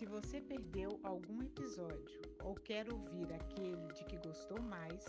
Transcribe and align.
Se 0.00 0.06
você 0.06 0.40
perdeu 0.40 0.98
algum 1.02 1.42
episódio 1.42 2.22
ou 2.42 2.54
quer 2.54 2.90
ouvir 2.90 3.30
aquele 3.34 3.86
de 3.88 4.02
que 4.06 4.16
gostou 4.26 4.58
mais, 4.62 5.04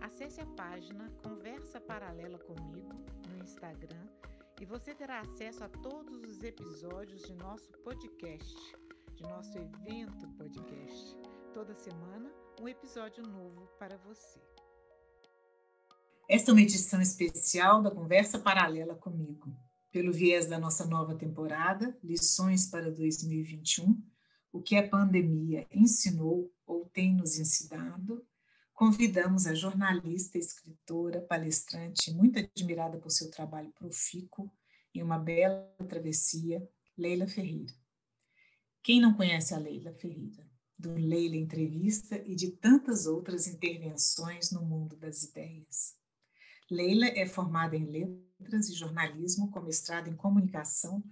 acesse 0.00 0.40
a 0.40 0.46
página 0.56 1.08
Conversa 1.22 1.80
Paralela 1.80 2.36
comigo 2.40 2.96
no 3.28 3.44
Instagram 3.44 4.08
e 4.60 4.64
você 4.64 4.92
terá 4.92 5.20
acesso 5.20 5.62
a 5.62 5.68
todos 5.68 6.20
os 6.24 6.42
episódios 6.42 7.22
de 7.22 7.32
nosso 7.34 7.70
podcast, 7.84 8.56
de 9.14 9.22
nosso 9.22 9.56
evento 9.56 10.26
podcast. 10.36 11.16
Toda 11.52 11.72
semana, 11.76 12.28
um 12.60 12.66
episódio 12.66 13.22
novo 13.22 13.68
para 13.78 13.96
você. 13.98 14.42
Esta 16.28 16.50
é 16.50 16.54
uma 16.54 16.60
edição 16.60 17.00
especial 17.00 17.80
da 17.80 17.90
Conversa 17.92 18.40
Paralela 18.40 18.96
comigo. 18.96 19.56
Pelo 19.92 20.12
viés 20.12 20.48
da 20.48 20.58
nossa 20.58 20.84
nova 20.86 21.14
temporada, 21.14 21.96
Lições 22.02 22.66
para 22.66 22.90
2021, 22.90 24.12
o 24.54 24.62
que 24.62 24.76
a 24.76 24.88
pandemia 24.88 25.66
ensinou 25.68 26.48
ou 26.64 26.84
tem 26.86 27.12
nos 27.12 27.40
ensinado, 27.40 28.24
convidamos 28.72 29.48
a 29.48 29.54
jornalista, 29.54 30.38
escritora, 30.38 31.20
palestrante, 31.20 32.14
muito 32.14 32.38
admirada 32.38 32.96
por 32.96 33.10
seu 33.10 33.28
trabalho 33.32 33.72
profícuo 33.72 34.48
em 34.94 35.02
uma 35.02 35.18
bela 35.18 35.68
travessia, 35.88 36.64
Leila 36.96 37.26
Ferreira. 37.26 37.74
Quem 38.80 39.00
não 39.00 39.14
conhece 39.14 39.52
a 39.52 39.58
Leila 39.58 39.92
Ferreira? 39.92 40.48
Do 40.78 40.94
Leila 40.94 41.34
Entrevista 41.34 42.16
e 42.24 42.36
de 42.36 42.52
tantas 42.52 43.06
outras 43.06 43.48
intervenções 43.48 44.52
no 44.52 44.64
mundo 44.64 44.94
das 44.94 45.24
ideias. 45.24 45.96
Leila 46.70 47.06
é 47.06 47.26
formada 47.26 47.74
em 47.74 47.86
Letras 47.86 48.68
e 48.68 48.74
Jornalismo 48.74 49.50
com 49.50 49.60
mestrado 49.62 50.06
em 50.06 50.14
Comunicação 50.14 51.02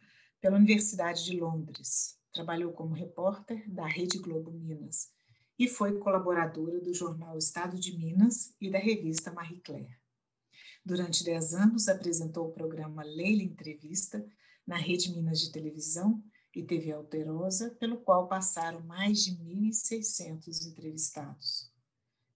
pela 0.41 0.57
Universidade 0.57 1.25
de 1.25 1.41
Londres. 1.41 2.22
Trabalhou 2.33 2.73
como 2.73 2.95
repórter 2.95 3.69
da 3.71 3.87
Rede 3.87 4.19
Globo 4.19 4.51
Minas 4.51 5.13
e 5.59 5.69
foi 5.69 5.99
colaboradora 5.99 6.81
do 6.81 6.95
jornal 6.95 7.37
Estado 7.37 7.79
de 7.79 7.97
Minas 7.97 8.55
e 8.61 8.71
da 8.71 8.79
revista 8.79 9.31
Marie 9.31 9.61
Claire. 9.61 9.99
Durante 10.85 11.23
dez 11.23 11.55
anos, 11.55 11.89
apresentou 11.89 12.49
o 12.49 12.53
programa 12.53 13.05
Leila 13.05 13.43
Entrevista 13.43 14.27
na 14.67 14.77
Rede 14.77 15.13
Minas 15.15 15.41
de 15.41 15.53
Televisão 15.53 16.23
e 16.55 16.63
TV 16.63 16.93
Alterosa, 16.93 17.71
pelo 17.79 17.99
qual 17.99 18.29
passaram 18.29 18.81
mais 18.81 19.25
de 19.25 19.37
1.600 19.37 20.67
entrevistados. 20.67 21.71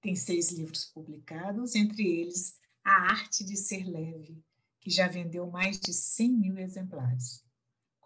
Tem 0.01 0.15
seis 0.15 0.51
livros 0.51 0.85
publicados, 0.85 1.75
entre 1.75 2.07
eles 2.07 2.59
A 2.85 3.13
Arte 3.13 3.45
de 3.45 3.57
Ser 3.57 3.85
Leve, 3.85 4.43
que 4.81 4.91
já 4.91 5.09
vendeu 5.09 5.51
mais 5.51 5.81
de 5.81 5.93
100 5.93 6.33
mil 6.33 6.59
exemplares. 6.59 7.46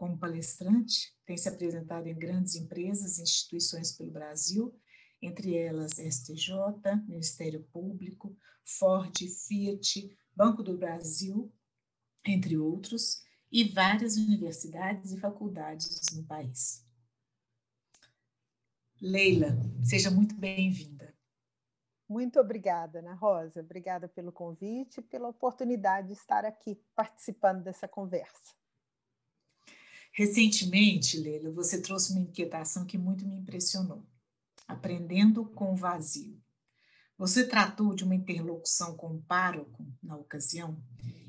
Como 0.01 0.17
palestrante, 0.17 1.15
tem 1.27 1.37
se 1.37 1.47
apresentado 1.47 2.07
em 2.07 2.19
grandes 2.19 2.55
empresas 2.55 3.19
e 3.19 3.23
instituições 3.23 3.93
pelo 3.93 4.11
Brasil 4.11 4.75
entre 5.21 5.55
elas 5.55 5.99
STJ, 5.99 6.55
Ministério 7.07 7.63
Público, 7.65 8.35
Ford, 8.65 9.15
Fiat, 9.47 10.17
Banco 10.35 10.63
do 10.63 10.79
Brasil, 10.79 11.53
entre 12.25 12.57
outros, 12.57 13.23
e 13.53 13.63
várias 13.63 14.17
universidades 14.17 15.13
e 15.13 15.21
faculdades 15.21 16.07
no 16.17 16.25
país. 16.25 16.83
Leila, 19.03 19.55
seja 19.85 20.11
muito 20.11 20.35
bem-vinda. 20.35 21.15
Muito 22.09 22.41
obrigada, 22.41 23.01
Ana 23.01 23.13
Rosa. 23.13 23.61
Obrigada 23.61 24.09
pelo 24.09 24.33
convite 24.33 25.01
e 25.01 25.03
pela 25.03 25.29
oportunidade 25.29 26.09
de 26.09 26.15
estar 26.15 26.47
aqui 26.47 26.83
participando 26.97 27.63
dessa 27.63 27.87
conversa. 27.87 28.60
Recentemente, 30.13 31.19
Leila, 31.19 31.51
você 31.51 31.81
trouxe 31.81 32.13
uma 32.13 32.21
inquietação 32.21 32.85
que 32.85 32.99
muito 32.99 33.27
me 33.27 33.37
impressionou 33.37 34.07
aprendendo 34.71 35.45
com 35.47 35.73
o 35.73 35.77
vazio. 35.77 36.41
Você 37.19 37.47
tratou 37.47 37.95
de 37.95 38.05
uma 38.05 38.15
interlocução 38.15 38.97
com 38.97 39.09
o 39.09 39.23
pároco 39.23 39.87
na 40.03 40.17
ocasião 40.17 40.83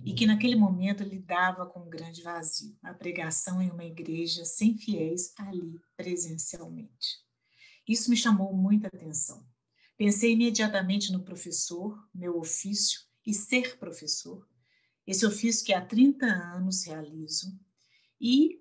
e 0.06 0.14
que 0.14 0.26
naquele 0.26 0.56
momento 0.56 1.04
lidava 1.04 1.66
com 1.66 1.82
um 1.82 1.90
grande 1.90 2.22
vazio, 2.22 2.78
a 2.82 2.94
pregação 2.94 3.62
em 3.62 3.70
uma 3.70 3.84
igreja 3.84 4.46
sem 4.46 4.78
fiéis 4.78 5.34
ali 5.38 5.80
presencialmente. 5.98 7.20
Isso 7.88 8.10
me 8.10 8.16
chamou 8.16 8.56
muita 8.56 8.88
atenção. 8.88 9.46
Pensei 9.98 10.32
imediatamente 10.32 11.12
no 11.12 11.24
professor, 11.24 12.08
meu 12.14 12.38
ofício 12.38 13.02
e 13.26 13.34
ser 13.34 13.78
professor, 13.78 14.48
esse 15.06 15.26
ofício 15.26 15.66
que 15.66 15.74
há 15.74 15.86
30 15.86 16.26
anos 16.26 16.86
realizo, 16.86 17.52
e 18.20 18.61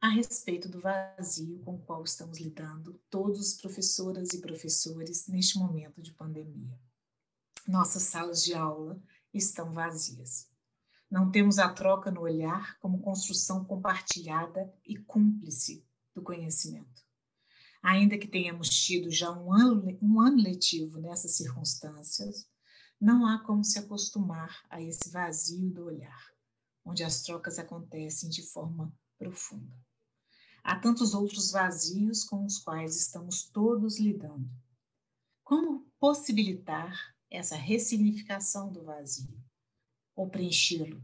a 0.00 0.08
respeito 0.08 0.66
do 0.66 0.80
vazio 0.80 1.58
com 1.58 1.74
o 1.74 1.82
qual 1.82 2.02
estamos 2.02 2.38
lidando, 2.38 2.98
todos 3.10 3.52
professoras 3.52 4.30
e 4.32 4.40
professores, 4.40 5.28
neste 5.28 5.58
momento 5.58 6.00
de 6.00 6.10
pandemia. 6.12 6.80
Nossas 7.68 8.04
salas 8.04 8.42
de 8.42 8.54
aula 8.54 8.98
estão 9.32 9.74
vazias. 9.74 10.48
Não 11.10 11.30
temos 11.30 11.58
a 11.58 11.68
troca 11.68 12.10
no 12.10 12.22
olhar 12.22 12.78
como 12.78 13.02
construção 13.02 13.62
compartilhada 13.62 14.72
e 14.86 14.96
cúmplice 14.96 15.84
do 16.14 16.22
conhecimento. 16.22 17.04
Ainda 17.82 18.16
que 18.16 18.26
tenhamos 18.26 18.70
tido 18.70 19.10
já 19.10 19.30
um 19.30 19.52
ano, 19.52 19.98
um 20.00 20.20
ano 20.20 20.42
letivo 20.42 20.98
nessas 20.98 21.32
circunstâncias, 21.32 22.48
não 22.98 23.26
há 23.26 23.38
como 23.40 23.62
se 23.62 23.78
acostumar 23.78 24.64
a 24.70 24.80
esse 24.80 25.10
vazio 25.10 25.70
do 25.70 25.84
olhar, 25.84 26.32
onde 26.86 27.04
as 27.04 27.22
trocas 27.22 27.58
acontecem 27.58 28.30
de 28.30 28.42
forma 28.42 28.90
profunda. 29.18 29.89
Há 30.62 30.76
tantos 30.76 31.14
outros 31.14 31.50
vazios 31.50 32.24
com 32.24 32.44
os 32.44 32.58
quais 32.58 32.96
estamos 32.96 33.44
todos 33.44 33.98
lidando. 33.98 34.48
Como 35.42 35.86
possibilitar 35.98 37.14
essa 37.30 37.56
ressignificação 37.56 38.70
do 38.70 38.82
vazio? 38.82 39.36
Ou 40.14 40.28
preenchê-lo? 40.28 41.02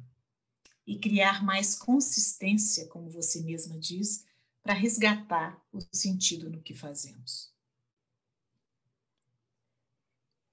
E 0.87 0.99
criar 0.99 1.45
mais 1.45 1.75
consistência, 1.75 2.87
como 2.89 3.11
você 3.11 3.43
mesma 3.43 3.79
diz, 3.79 4.25
para 4.63 4.75
resgatar 4.75 5.61
o 5.73 5.81
sentido 5.93 6.51
no 6.51 6.63
que 6.63 6.75
fazemos. 6.75 7.53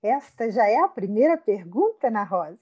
Esta 0.01 0.51
já 0.51 0.67
é 0.67 0.79
a 0.79 0.87
primeira 0.87 1.37
pergunta, 1.37 2.07
Ana 2.07 2.23
Rosa. 2.23 2.59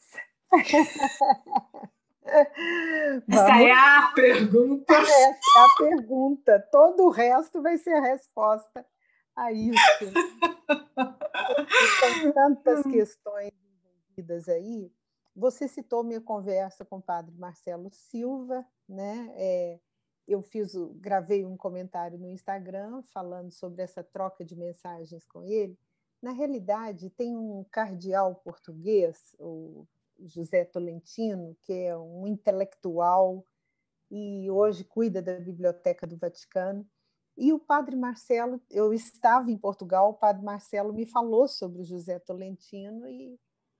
Essa 3.29 3.63
é 3.63 3.71
a 3.71 4.11
pergunta. 4.13 4.93
Essa 5.01 5.09
é 5.09 5.33
a 5.59 5.67
pergunta. 5.77 6.59
Todo 6.71 7.05
o 7.05 7.09
resto 7.09 7.61
vai 7.61 7.77
ser 7.77 7.93
a 7.93 8.01
resposta 8.01 8.85
a 9.35 9.51
isso. 9.51 9.79
São 11.99 12.31
tantas 12.33 12.83
questões 12.83 13.51
envolvidas 13.51 14.47
aí. 14.47 14.91
Você 15.35 15.67
citou 15.67 16.03
minha 16.03 16.21
conversa 16.21 16.85
com 16.85 16.97
o 16.97 17.01
padre 17.01 17.35
Marcelo 17.37 17.89
Silva, 17.91 18.63
né? 18.87 19.31
É, 19.35 19.79
eu 20.27 20.41
fiz, 20.41 20.73
gravei 20.95 21.45
um 21.45 21.57
comentário 21.57 22.19
no 22.19 22.29
Instagram 22.29 23.01
falando 23.13 23.51
sobre 23.51 23.81
essa 23.81 24.03
troca 24.03 24.45
de 24.45 24.55
mensagens 24.55 25.25
com 25.25 25.43
ele. 25.43 25.77
Na 26.21 26.31
realidade, 26.31 27.09
tem 27.09 27.35
um 27.35 27.65
cardeal 27.71 28.35
português, 28.35 29.35
o 29.39 29.87
José 30.27 30.65
Tolentino, 30.65 31.55
que 31.61 31.73
é 31.73 31.97
um 31.97 32.27
intelectual 32.27 33.45
e 34.09 34.51
hoje 34.51 34.83
cuida 34.83 35.21
da 35.21 35.39
Biblioteca 35.39 36.05
do 36.05 36.17
Vaticano, 36.17 36.85
E 37.37 37.53
o 37.53 37.59
padre 37.59 37.95
Marcelo, 37.95 38.61
eu 38.69 38.93
estava 38.93 39.49
em 39.49 39.57
Portugal, 39.57 40.09
o 40.09 40.13
padre 40.13 40.43
Marcelo 40.43 40.93
me 40.93 41.05
falou 41.05 41.47
sobre 41.47 41.81
o 41.81 41.85
José 41.85 42.19
Tolentino 42.19 43.07
e, 43.07 43.39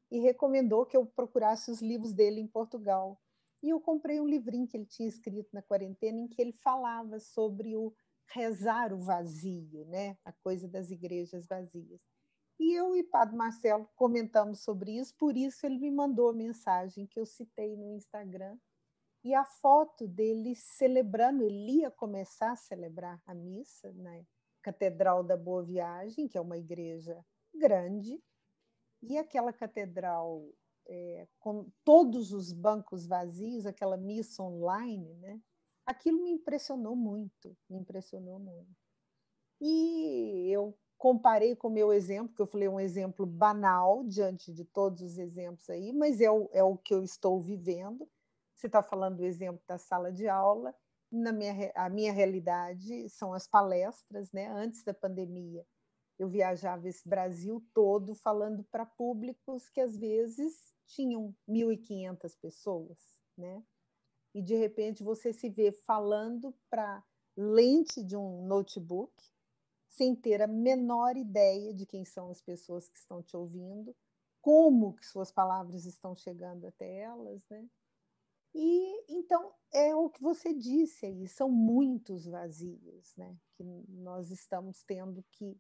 e 0.10 0.20
recomendou 0.20 0.86
que 0.86 0.96
eu 0.96 1.06
procurasse 1.06 1.70
os 1.70 1.82
livros 1.82 2.14
dele 2.14 2.40
em 2.40 2.48
Portugal. 2.48 3.20
E 3.62 3.70
eu 3.70 3.80
comprei 3.80 4.20
um 4.22 4.28
livrinho 4.28 4.68
que 4.68 4.78
ele 4.78 4.86
tinha 4.86 5.08
escrito 5.08 5.50
na 5.54 5.62
quarentena, 5.62 6.20
em 6.20 6.28
que 6.28 6.42
ele 6.42 6.54
falava 6.54 7.20
sobre 7.20 7.76
o 7.76 7.94
rezar 8.34 8.94
o 8.94 8.98
vazio, 8.98 9.86
né? 9.86 10.18
a 10.24 10.32
coisa 10.32 10.68
das 10.68 10.90
igrejas 10.90 11.46
vazias. 11.46 12.02
E 12.62 12.76
eu 12.76 12.96
e 12.96 13.02
Padre 13.02 13.36
Marcelo 13.36 13.90
comentamos 13.96 14.60
sobre 14.60 14.92
isso, 14.92 15.16
por 15.16 15.36
isso 15.36 15.66
ele 15.66 15.80
me 15.80 15.90
mandou 15.90 16.30
a 16.30 16.34
mensagem 16.34 17.08
que 17.08 17.20
eu 17.20 17.26
citei 17.26 17.76
no 17.76 17.90
Instagram. 17.96 18.56
E 19.24 19.34
a 19.34 19.44
foto 19.44 20.08
dele 20.08 20.56
celebrando, 20.56 21.44
ele 21.44 21.80
ia 21.80 21.90
começar 21.90 22.52
a 22.52 22.56
celebrar 22.56 23.20
a 23.26 23.34
missa 23.34 23.92
na 23.94 24.12
Catedral 24.62 25.24
da 25.24 25.36
Boa 25.36 25.64
Viagem, 25.64 26.28
que 26.28 26.38
é 26.38 26.42
uma 26.42 26.56
igreja 26.56 27.26
grande, 27.52 28.22
e 29.02 29.18
aquela 29.18 29.52
catedral 29.52 30.48
é, 30.86 31.28
com 31.40 31.68
todos 31.84 32.32
os 32.32 32.54
bancos 32.54 33.08
vazios, 33.08 33.66
aquela 33.66 33.98
missa 33.98 34.44
online, 34.44 35.16
né? 35.16 35.42
Aquilo 35.84 36.24
me 36.24 36.30
impressionou 36.30 36.96
muito, 36.96 37.58
me 37.68 37.80
impressionou 37.80 38.38
muito. 38.38 38.70
E 39.60 40.21
comparei 41.02 41.56
com 41.56 41.68
o 41.68 41.72
meu 41.72 41.92
exemplo, 41.92 42.36
que 42.36 42.40
eu 42.44 42.46
falei 42.46 42.70
um 42.70 42.80
exemplo 42.80 43.26
banal 43.26 44.04
diante 44.04 44.54
de 44.54 44.64
todos 44.64 45.02
os 45.02 45.18
exemplos 45.18 45.68
aí, 45.68 45.92
mas 45.92 46.22
é 46.22 46.30
o, 46.30 46.48
é 46.54 46.64
o 46.64 46.78
que 46.78 46.94
eu 46.94 47.04
estou 47.04 47.42
vivendo. 47.42 48.08
Você 48.54 48.68
está 48.68 48.84
falando 48.84 49.18
do 49.18 49.26
exemplo 49.26 49.60
da 49.68 49.80
sala 49.80 50.12
de 50.12 50.28
aula, 50.28 50.76
na 51.12 51.32
minha, 51.32 51.72
a 51.74 51.90
minha 51.90 52.14
realidade 52.14 53.10
são 53.10 53.34
as 53.34 53.48
palestras, 53.48 54.32
né? 54.32 54.48
Antes 54.50 54.84
da 54.84 54.94
pandemia, 54.94 55.66
eu 56.20 56.30
viajava 56.30 56.88
esse 56.88 57.10
Brasil 57.10 57.66
todo 57.74 58.14
falando 58.14 58.64
para 58.66 58.86
públicos 58.86 59.72
que 59.72 59.82
às 59.82 59.98
vezes 59.98 60.72
tinham 60.86 61.36
1.500 61.50 62.38
pessoas, 62.40 63.00
né? 63.36 63.64
E 64.36 64.42
de 64.42 64.54
repente 64.54 65.02
você 65.02 65.34
se 65.34 65.50
vê 65.50 65.72
falando 65.72 66.56
para 66.70 67.04
lente 67.36 68.04
de 68.04 68.16
um 68.16 68.46
notebook, 68.46 69.12
sem 69.92 70.16
ter 70.16 70.42
a 70.42 70.48
menor 70.48 71.18
ideia 71.18 71.74
de 71.74 71.86
quem 71.86 72.06
são 72.06 72.30
as 72.30 72.42
pessoas 72.42 72.88
que 72.88 72.98
estão 72.98 73.22
te 73.22 73.36
ouvindo, 73.36 73.94
como 74.42 74.96
que 74.96 75.06
suas 75.06 75.32
palavras 75.32 75.86
estão 75.86 76.16
chegando 76.16 76.66
até 76.66 77.00
elas, 77.00 77.46
né? 77.50 77.70
E 78.56 79.14
então 79.14 79.54
é 79.74 79.94
o 79.94 80.10
que 80.10 80.22
você 80.22 80.54
disse 80.54 81.06
aí, 81.06 81.28
são 81.28 81.50
muitos 81.50 82.26
vazios, 82.26 83.14
né? 83.18 83.38
Que 83.54 83.64
nós 83.90 84.32
estamos 84.32 84.82
tendo 84.84 85.24
que 85.32 85.60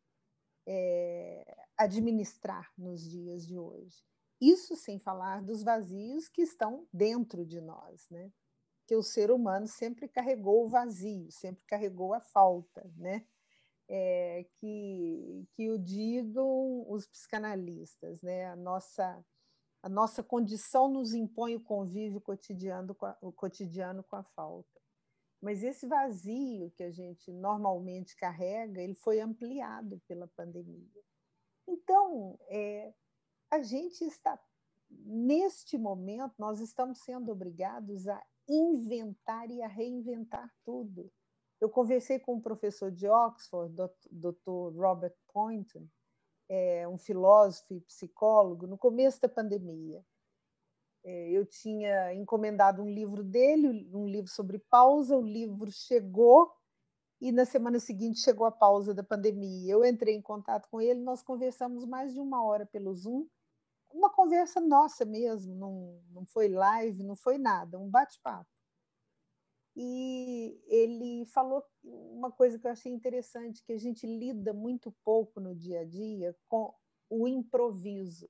é, 0.66 1.66
administrar 1.78 2.72
nos 2.78 3.01
dias 3.01 3.45
de 3.45 3.57
hoje. 3.57 4.01
Isso 4.39 4.78
sem 4.78 4.98
falar 4.98 5.42
dos 5.44 5.62
vazios 5.62 6.30
que 6.30 6.42
estão 6.42 6.88
dentro 6.92 7.45
de 7.45 7.60
nós, 7.60 8.10
né? 8.10 8.31
Que 8.88 8.95
o 8.95 9.04
ser 9.04 9.30
humano 9.30 9.68
sempre 9.68 10.07
carregou 10.07 10.66
o 10.66 10.69
vazio, 10.69 11.30
sempre 11.31 11.66
carregou 11.66 12.13
a 12.13 12.22
falta, 12.22 12.89
né? 12.95 13.25
É, 13.94 14.46
que, 14.56 15.46
que 15.52 15.70
o 15.70 15.78
digam 15.78 16.90
os 16.90 17.06
psicanalistas, 17.06 18.22
né? 18.22 18.46
A 18.46 18.56
nossa, 18.56 19.26
a 19.84 19.90
nossa 19.90 20.24
condição 20.24 20.90
nos 20.90 21.14
impõe 21.14 21.58
o 21.58 21.64
convívio 21.64 22.22
cotidiano 22.22 22.96
com 22.96 23.06
a, 23.06 23.18
o 23.22 23.34
cotidiano 23.34 24.02
com 24.02 24.16
a 24.16 24.24
falta. 24.24 24.80
Mas 25.42 25.62
esse 25.62 25.88
vazio 25.88 26.72
que 26.72 26.84
a 26.84 26.90
gente 26.90 27.34
normalmente 27.34 28.16
carrega, 28.16 28.82
ele 28.82 28.96
foi 28.96 29.20
ampliado 29.20 30.02
pela 30.08 30.28
pandemia. 30.28 31.04
Então, 31.68 32.40
é, 32.48 32.94
a 33.50 33.62
gente 33.62 34.06
está, 34.06 34.40
neste 34.90 35.78
momento, 35.78 36.36
nós 36.38 36.62
estamos 36.62 37.00
sendo 37.00 37.30
obrigados 37.30 38.08
a 38.08 38.24
inventar 38.48 39.52
e 39.52 39.62
a 39.62 39.68
reinventar 39.68 40.50
tudo. 40.64 41.12
Eu 41.62 41.69
conversei 41.69 42.18
com 42.18 42.34
um 42.34 42.42
professor 42.42 42.92
de 42.92 43.08
Oxford, 43.08 43.75
Dr. 44.10 44.75
Robert 44.75 45.13
Poynton, 45.31 45.88
é, 46.50 46.88
um 46.88 46.98
filósofo 46.98 47.75
e 47.75 47.81
psicólogo, 47.81 48.66
no 48.66 48.80
começo 48.80 49.22
da 49.22 49.30
pandemia. 49.30 50.04
É, 51.04 51.30
eu 51.30 51.46
tinha 51.46 52.16
encomendado 52.16 52.81
um 52.81 52.90
livro 52.90 53.24
dele, 53.24 53.88
um 53.94 54.08
livro 54.08 54.31
sobre 54.31 54.58
pausa, 54.58 55.16
o 55.16 55.22
livro 55.22 55.72
chegou 55.72 56.52
e 57.22 57.31
na 57.31 57.46
semana 57.46 57.80
seguinte 57.80 58.22
chegou 58.22 58.48
a 58.48 58.52
pausa 58.52 58.92
da 58.92 59.04
pandemia. 59.04 59.72
Eu 59.72 59.86
entrei 59.86 60.16
em 60.16 60.22
contato 60.22 60.68
com 60.68 60.81
ele, 60.81 61.00
nós 61.00 61.22
conversamos 61.22 61.86
mais 61.86 62.12
de 62.12 62.19
uma 62.19 62.44
hora 62.44 62.66
pelo 62.66 62.92
Zoom, 62.96 63.28
uma 63.92 64.10
conversa 64.10 64.60
nossa 64.60 65.06
mesmo, 65.06 65.54
não, 65.54 66.02
não 66.10 66.25
foi 66.25 66.50
live, 66.50 67.04
não 67.04 67.16
foi 67.16 67.38
nada, 67.38 67.78
um 67.78 67.88
bate-papo 67.88 68.50
e 69.75 70.11
ele 71.21 71.29
falou 71.29 71.63
uma 71.83 72.31
coisa 72.31 72.57
que 72.57 72.65
eu 72.65 72.71
achei 72.71 72.91
interessante, 72.91 73.63
que 73.63 73.73
a 73.73 73.77
gente 73.77 74.06
lida 74.07 74.53
muito 74.53 74.91
pouco 75.03 75.39
no 75.39 75.56
dia 75.56 75.81
a 75.81 75.85
dia 75.85 76.35
com 76.47 76.73
o 77.09 77.27
improviso. 77.27 78.29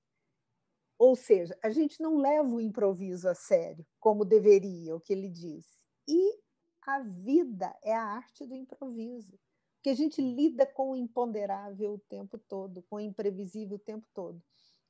Ou 1.00 1.16
seja, 1.16 1.58
a 1.64 1.70
gente 1.70 2.02
não 2.02 2.18
leva 2.18 2.50
o 2.50 2.62
improviso 2.62 3.28
a 3.28 3.34
sério, 3.34 3.86
como 4.00 4.26
deveria, 4.26 4.96
o 4.96 5.00
que 5.00 5.14
ele 5.14 5.30
disse. 5.30 5.80
E 6.08 6.40
a 6.86 7.00
vida 7.00 7.76
é 7.82 7.94
a 7.94 8.04
arte 8.04 8.46
do 8.46 8.56
improviso, 8.56 9.40
que 9.82 9.90
a 9.90 9.96
gente 9.96 10.22
lida 10.22 10.66
com 10.66 10.92
o 10.92 10.96
imponderável 10.96 11.94
o 11.94 12.00
tempo 12.00 12.38
todo, 12.38 12.84
com 12.84 12.98
o 12.98 13.00
imprevisível 13.00 13.78
o 13.78 13.80
tempo 13.80 14.08
todo. 14.14 14.42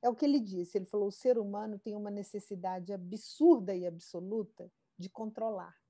É 0.01 0.09
o 0.09 0.15
que 0.15 0.25
ele 0.25 0.39
disse, 0.39 0.77
ele 0.77 0.85
falou: 0.85 1.07
o 1.07 1.11
ser 1.11 1.37
humano 1.37 1.77
tem 1.77 1.95
uma 1.95 2.09
necessidade 2.09 2.91
absurda 2.91 3.73
e 3.75 3.85
absoluta 3.85 4.69
de 4.97 5.09
controlar 5.09 5.80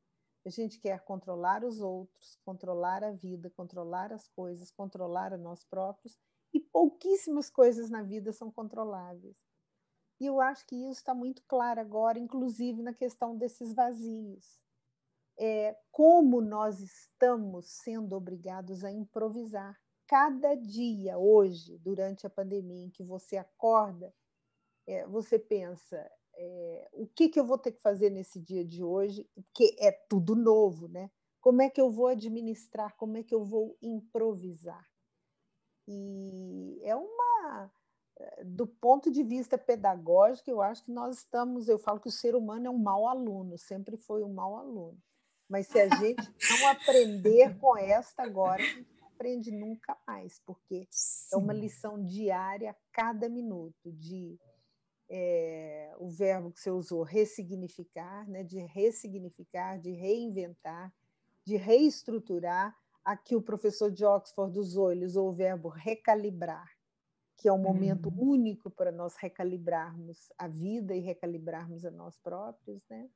a 0.45 0.49
gente 0.49 0.79
quer 0.79 0.99
controlar 1.03 1.63
os 1.63 1.81
outros, 1.81 2.37
controlar 2.43 3.03
a 3.03 3.11
vida, 3.11 3.49
controlar 3.49 4.11
as 4.11 4.27
coisas, 4.27 4.71
controlar 4.71 5.33
a 5.33 5.37
nós 5.37 5.63
próprios, 5.63 6.17
e 6.53 6.59
pouquíssimas 6.59 7.49
coisas 7.49 7.89
na 7.89 8.01
vida 8.01 8.33
são 8.33 8.51
controláveis. 8.51 9.37
E 10.19 10.25
eu 10.25 10.39
acho 10.39 10.65
que 10.67 10.75
isso 10.75 10.99
está 10.99 11.15
muito 11.15 11.41
claro 11.47 11.79
agora, 11.79 12.19
inclusive 12.19 12.81
na 12.83 12.93
questão 12.93 13.35
desses 13.35 13.73
vazios. 13.73 14.61
É, 15.39 15.75
como 15.91 16.41
nós 16.41 16.79
estamos 16.79 17.65
sendo 17.67 18.15
obrigados 18.15 18.83
a 18.83 18.91
improvisar. 18.91 19.79
Cada 20.05 20.55
dia, 20.55 21.17
hoje, 21.17 21.77
durante 21.79 22.27
a 22.27 22.29
pandemia, 22.29 22.85
em 22.85 22.89
que 22.89 23.01
você 23.01 23.37
acorda, 23.37 24.13
é, 24.85 25.07
você 25.07 25.39
pensa: 25.39 26.11
é, 26.35 26.89
o 26.93 27.07
que, 27.07 27.29
que 27.29 27.39
eu 27.39 27.45
vou 27.45 27.57
ter 27.57 27.71
que 27.71 27.81
fazer 27.81 28.09
nesse 28.09 28.39
dia 28.39 28.63
de 28.63 28.83
hoje, 28.83 29.29
porque 29.35 29.75
é 29.79 29.91
tudo 29.91 30.35
novo, 30.35 30.87
né? 30.87 31.09
Como 31.39 31.61
é 31.61 31.69
que 31.69 31.81
eu 31.81 31.89
vou 31.89 32.07
administrar, 32.07 32.95
como 32.95 33.17
é 33.17 33.23
que 33.23 33.33
eu 33.33 33.43
vou 33.43 33.77
improvisar? 33.81 34.87
E 35.87 36.79
é 36.83 36.95
uma. 36.95 37.71
Eh, 38.19 38.43
do 38.45 38.67
ponto 38.67 39.11
de 39.11 39.23
vista 39.23 39.57
pedagógico, 39.57 40.49
eu 40.49 40.61
acho 40.61 40.83
que 40.85 40.91
nós 40.91 41.17
estamos. 41.17 41.67
Eu 41.67 41.79
falo 41.79 41.99
que 41.99 42.07
o 42.07 42.11
ser 42.11 42.35
humano 42.35 42.67
é 42.67 42.69
um 42.69 42.77
mau 42.77 43.07
aluno, 43.07 43.57
sempre 43.57 43.97
foi 43.97 44.23
um 44.23 44.33
mau 44.33 44.55
aluno. 44.55 44.97
Mas 45.49 45.67
se 45.67 45.79
a 45.79 45.89
gente 45.99 46.21
não 46.49 46.67
aprender 46.69 47.57
com 47.57 47.75
esta 47.75 48.23
agora, 48.23 48.61
a 48.61 48.65
gente 48.65 48.93
não 48.99 49.07
aprende 49.07 49.51
nunca 49.51 49.97
mais, 50.07 50.39
porque 50.45 50.87
Sim. 50.91 51.35
é 51.35 51.37
uma 51.37 51.53
lição 51.53 52.03
diária 52.05 52.71
a 52.71 52.75
cada 52.93 53.27
minuto 53.27 53.91
de 53.91 54.39
é, 55.13 55.93
o 55.99 56.09
verbo 56.09 56.51
que 56.51 56.61
você 56.61 56.71
usou, 56.71 57.03
ressignificar, 57.03 58.25
né, 58.29 58.43
de 58.43 58.59
ressignificar, 58.59 59.77
de 59.77 59.91
reinventar, 59.91 60.91
de 61.45 61.57
reestruturar. 61.57 62.73
Aqui 63.03 63.35
o 63.35 63.41
professor 63.41 63.91
de 63.91 64.05
Oxford 64.05 64.57
usou, 64.57 64.89
ele 64.89 65.03
usou 65.03 65.27
o 65.27 65.33
verbo 65.33 65.67
recalibrar, 65.67 66.71
que 67.35 67.49
é 67.49 67.51
um 67.51 67.57
momento 67.57 68.07
uhum. 68.07 68.29
único 68.31 68.69
para 68.69 68.91
nós 68.91 69.15
recalibrarmos 69.17 70.29
a 70.37 70.47
vida 70.47 70.95
e 70.95 71.01
recalibrarmos 71.01 71.83
a 71.83 71.91
nós 71.91 72.17
próprios, 72.17 72.81
né? 72.89 73.09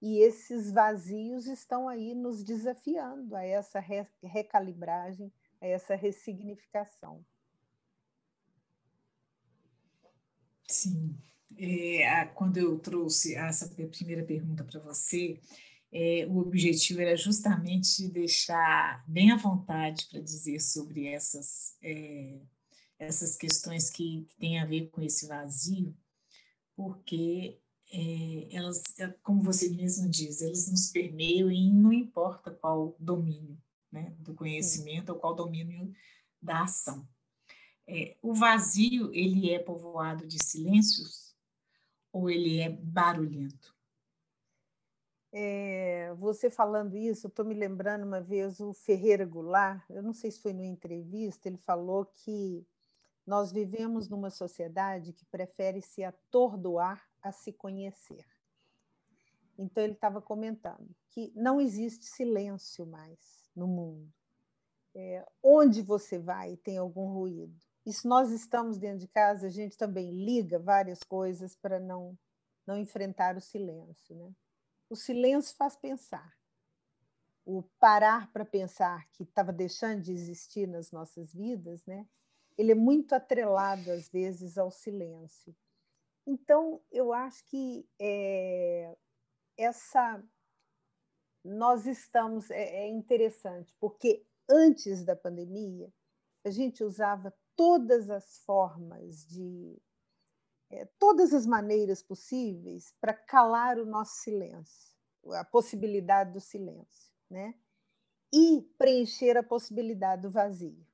E 0.00 0.18
esses 0.18 0.70
vazios 0.70 1.46
estão 1.46 1.88
aí 1.88 2.14
nos 2.14 2.42
desafiando 2.42 3.34
a 3.34 3.44
essa 3.44 3.82
recalibragem, 4.22 5.32
a 5.60 5.66
essa 5.66 5.94
ressignificação. 5.94 7.24
Sim. 10.74 11.16
É, 11.56 12.24
quando 12.34 12.56
eu 12.56 12.80
trouxe 12.80 13.36
essa 13.36 13.68
primeira 13.68 14.24
pergunta 14.24 14.64
para 14.64 14.80
você, 14.80 15.40
é, 15.92 16.26
o 16.26 16.38
objetivo 16.38 17.00
era 17.00 17.16
justamente 17.16 18.08
deixar 18.08 19.04
bem 19.06 19.30
à 19.30 19.36
vontade 19.36 20.08
para 20.10 20.20
dizer 20.20 20.58
sobre 20.58 21.06
essas, 21.06 21.76
é, 21.80 22.40
essas 22.98 23.36
questões 23.36 23.88
que, 23.88 24.24
que 24.24 24.36
têm 24.36 24.58
a 24.58 24.66
ver 24.66 24.90
com 24.90 25.00
esse 25.00 25.28
vazio, 25.28 25.96
porque 26.74 27.60
é, 27.92 28.48
elas, 28.50 28.82
é, 28.98 29.06
como 29.22 29.42
você 29.42 29.68
mesmo 29.70 30.08
diz, 30.08 30.42
elas 30.42 30.68
nos 30.68 30.90
permeiam 30.90 31.52
e 31.52 31.72
não 31.72 31.92
importa 31.92 32.50
qual 32.50 32.96
domínio, 32.98 33.56
né, 33.92 34.12
do 34.18 34.34
conhecimento, 34.34 35.10
ou 35.10 35.20
qual 35.20 35.36
domínio 35.36 35.94
da 36.42 36.62
ação. 36.62 37.08
É, 37.86 38.16
o 38.22 38.32
vazio, 38.32 39.12
ele 39.12 39.50
é 39.52 39.58
povoado 39.58 40.26
de 40.26 40.42
silêncios 40.42 41.34
ou 42.12 42.30
ele 42.30 42.60
é 42.60 42.68
barulhento? 42.70 43.74
É, 45.32 46.14
você 46.14 46.48
falando 46.48 46.96
isso, 46.96 47.26
estou 47.26 47.44
me 47.44 47.54
lembrando 47.54 48.04
uma 48.04 48.20
vez 48.20 48.60
o 48.60 48.72
Ferreira 48.72 49.24
Goulart, 49.24 49.82
eu 49.90 50.00
não 50.00 50.14
sei 50.14 50.30
se 50.30 50.40
foi 50.40 50.52
numa 50.52 50.64
entrevista, 50.64 51.48
ele 51.48 51.58
falou 51.58 52.06
que 52.06 52.64
nós 53.26 53.50
vivemos 53.50 54.08
numa 54.08 54.30
sociedade 54.30 55.12
que 55.12 55.24
prefere 55.24 55.82
se 55.82 56.04
atordoar 56.04 57.02
a 57.20 57.32
se 57.32 57.52
conhecer. 57.52 58.24
Então, 59.58 59.82
ele 59.82 59.94
estava 59.94 60.20
comentando 60.20 60.94
que 61.10 61.32
não 61.34 61.60
existe 61.60 62.04
silêncio 62.04 62.86
mais 62.86 63.50
no 63.54 63.66
mundo. 63.66 64.12
É, 64.94 65.26
onde 65.42 65.82
você 65.82 66.18
vai 66.18 66.56
tem 66.56 66.76
algum 66.76 67.12
ruído. 67.12 67.58
E 67.86 67.92
se 67.92 68.08
nós 68.08 68.30
estamos 68.30 68.78
dentro 68.78 68.98
de 68.98 69.08
casa, 69.08 69.46
a 69.46 69.50
gente 69.50 69.76
também 69.76 70.10
liga 70.10 70.58
várias 70.58 71.02
coisas 71.02 71.54
para 71.54 71.78
não, 71.78 72.18
não 72.66 72.78
enfrentar 72.78 73.36
o 73.36 73.40
silêncio. 73.40 74.16
Né? 74.16 74.32
O 74.88 74.96
silêncio 74.96 75.54
faz 75.56 75.76
pensar. 75.76 76.34
O 77.44 77.62
parar 77.78 78.32
para 78.32 78.44
pensar 78.44 79.06
que 79.12 79.22
estava 79.22 79.52
deixando 79.52 80.00
de 80.00 80.12
existir 80.12 80.66
nas 80.66 80.90
nossas 80.90 81.34
vidas, 81.34 81.84
né? 81.84 82.06
ele 82.56 82.72
é 82.72 82.74
muito 82.74 83.14
atrelado, 83.14 83.90
às 83.90 84.08
vezes, 84.08 84.56
ao 84.56 84.70
silêncio. 84.70 85.54
Então, 86.26 86.80
eu 86.90 87.12
acho 87.12 87.44
que 87.46 87.86
é, 88.00 88.96
essa. 89.56 90.22
Nós 91.44 91.86
estamos. 91.86 92.50
É, 92.50 92.86
é 92.86 92.88
interessante, 92.88 93.74
porque 93.78 94.24
antes 94.48 95.04
da 95.04 95.14
pandemia, 95.14 95.92
a 96.44 96.50
gente 96.50 96.82
usava 96.82 97.34
todas 97.56 98.10
as 98.10 98.38
formas 98.38 99.26
de. 99.26 99.80
É, 100.70 100.86
todas 100.98 101.32
as 101.32 101.46
maneiras 101.46 102.02
possíveis 102.02 102.92
para 103.00 103.12
calar 103.12 103.78
o 103.78 103.84
nosso 103.84 104.22
silêncio, 104.22 104.96
a 105.32 105.44
possibilidade 105.44 106.32
do 106.32 106.40
silêncio, 106.40 107.12
né? 107.30 107.54
E 108.32 108.62
preencher 108.76 109.36
a 109.36 109.42
possibilidade 109.42 110.22
do 110.22 110.30
vazio 110.30 110.84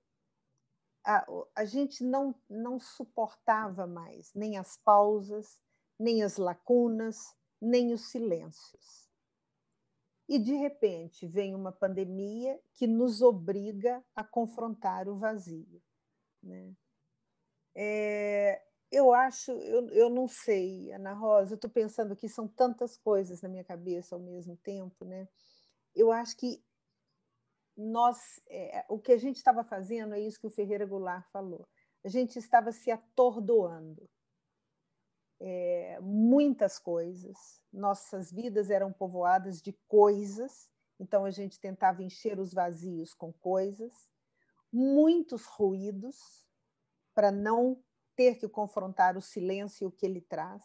a, 1.04 1.26
a 1.54 1.64
gente 1.64 2.04
não, 2.04 2.34
não 2.48 2.78
suportava 2.78 3.86
mais 3.86 4.32
nem 4.34 4.56
as 4.56 4.76
pausas, 4.76 5.58
nem 5.98 6.22
as 6.22 6.36
lacunas, 6.36 7.34
nem 7.60 7.92
os 7.92 8.10
silêncios. 8.10 9.08
E, 10.28 10.38
de 10.38 10.54
repente, 10.54 11.26
vem 11.26 11.54
uma 11.54 11.72
pandemia 11.72 12.60
que 12.74 12.86
nos 12.86 13.20
obriga 13.20 14.04
a 14.14 14.22
confrontar 14.22 15.08
o 15.08 15.18
vazio. 15.18 15.82
Né? 16.42 16.74
É, 17.74 18.62
eu 18.90 19.12
acho, 19.12 19.52
eu, 19.52 19.88
eu 19.90 20.10
não 20.10 20.26
sei, 20.26 20.92
Ana 20.92 21.12
Rosa, 21.12 21.52
eu 21.52 21.56
estou 21.56 21.70
pensando 21.70 22.12
aqui, 22.12 22.28
são 22.28 22.48
tantas 22.48 22.96
coisas 22.96 23.40
na 23.40 23.48
minha 23.48 23.64
cabeça 23.64 24.14
ao 24.14 24.20
mesmo 24.20 24.56
tempo. 24.56 25.04
Né? 25.04 25.28
Eu 25.94 26.10
acho 26.10 26.36
que 26.36 26.62
nós, 27.76 28.18
é, 28.48 28.84
o 28.88 28.98
que 28.98 29.12
a 29.12 29.16
gente 29.16 29.36
estava 29.36 29.62
fazendo 29.64 30.14
é 30.14 30.20
isso 30.20 30.40
que 30.40 30.46
o 30.46 30.50
Ferreira 30.50 30.84
Goulart 30.84 31.26
falou. 31.30 31.68
A 32.04 32.08
gente 32.08 32.38
estava 32.38 32.72
se 32.72 32.90
atordoando. 32.90 34.08
É, 35.42 35.98
muitas 36.02 36.78
coisas, 36.78 37.62
nossas 37.72 38.30
vidas 38.30 38.70
eram 38.70 38.92
povoadas 38.92 39.62
de 39.62 39.72
coisas, 39.88 40.68
então 40.98 41.24
a 41.24 41.30
gente 41.30 41.58
tentava 41.58 42.02
encher 42.02 42.38
os 42.38 42.52
vazios 42.52 43.14
com 43.14 43.32
coisas, 43.32 44.10
muitos 44.72 45.44
ruídos, 45.46 46.16
para 47.14 47.30
não 47.30 47.82
ter 48.16 48.36
que 48.36 48.48
confrontar 48.48 49.16
o 49.16 49.20
silêncio 49.20 49.84
e 49.84 49.86
o 49.86 49.92
que 49.92 50.06
ele 50.06 50.20
traz, 50.20 50.62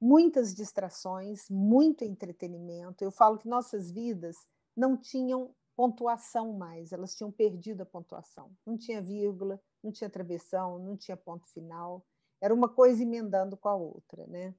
muitas 0.00 0.54
distrações, 0.54 1.48
muito 1.48 2.04
entretenimento. 2.04 3.04
Eu 3.04 3.10
falo 3.10 3.38
que 3.38 3.48
nossas 3.48 3.90
vidas 3.90 4.36
não 4.76 4.96
tinham 4.96 5.54
pontuação 5.76 6.52
mais, 6.52 6.92
elas 6.92 7.14
tinham 7.14 7.30
perdido 7.30 7.82
a 7.82 7.86
pontuação. 7.86 8.50
Não 8.66 8.76
tinha 8.76 9.00
vírgula, 9.00 9.60
não 9.82 9.92
tinha 9.92 10.10
travessão, 10.10 10.78
não 10.78 10.96
tinha 10.96 11.16
ponto 11.16 11.46
final. 11.52 12.04
Era 12.40 12.52
uma 12.52 12.68
coisa 12.68 13.02
emendando 13.02 13.56
com 13.56 13.68
a 13.68 13.76
outra, 13.76 14.26
né? 14.26 14.54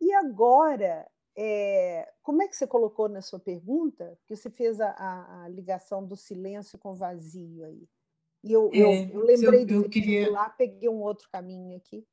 E 0.00 0.12
agora, 0.14 1.08
é, 1.36 2.12
como 2.22 2.42
é 2.42 2.48
que 2.48 2.56
você 2.56 2.66
colocou 2.66 3.08
na 3.08 3.22
sua 3.22 3.38
pergunta? 3.38 4.18
Que 4.26 4.36
você 4.36 4.50
fez 4.50 4.80
a, 4.80 4.90
a, 4.90 5.44
a, 5.44 5.48
ligação 5.48 6.06
do 6.06 6.16
silêncio 6.16 6.78
com 6.78 6.94
vazio 6.94 7.64
aí. 7.64 7.88
E 8.44 8.52
eu, 8.52 8.70
é, 8.72 8.78
eu, 8.78 9.20
eu, 9.20 9.24
lembrei 9.24 9.62
eu, 9.62 9.68
eu 9.68 9.82
do 9.82 9.88
queria... 9.88 10.30
lá, 10.30 10.50
peguei 10.50 10.88
um 10.88 11.00
outro 11.00 11.28
caminho 11.30 11.76
aqui. 11.76 12.06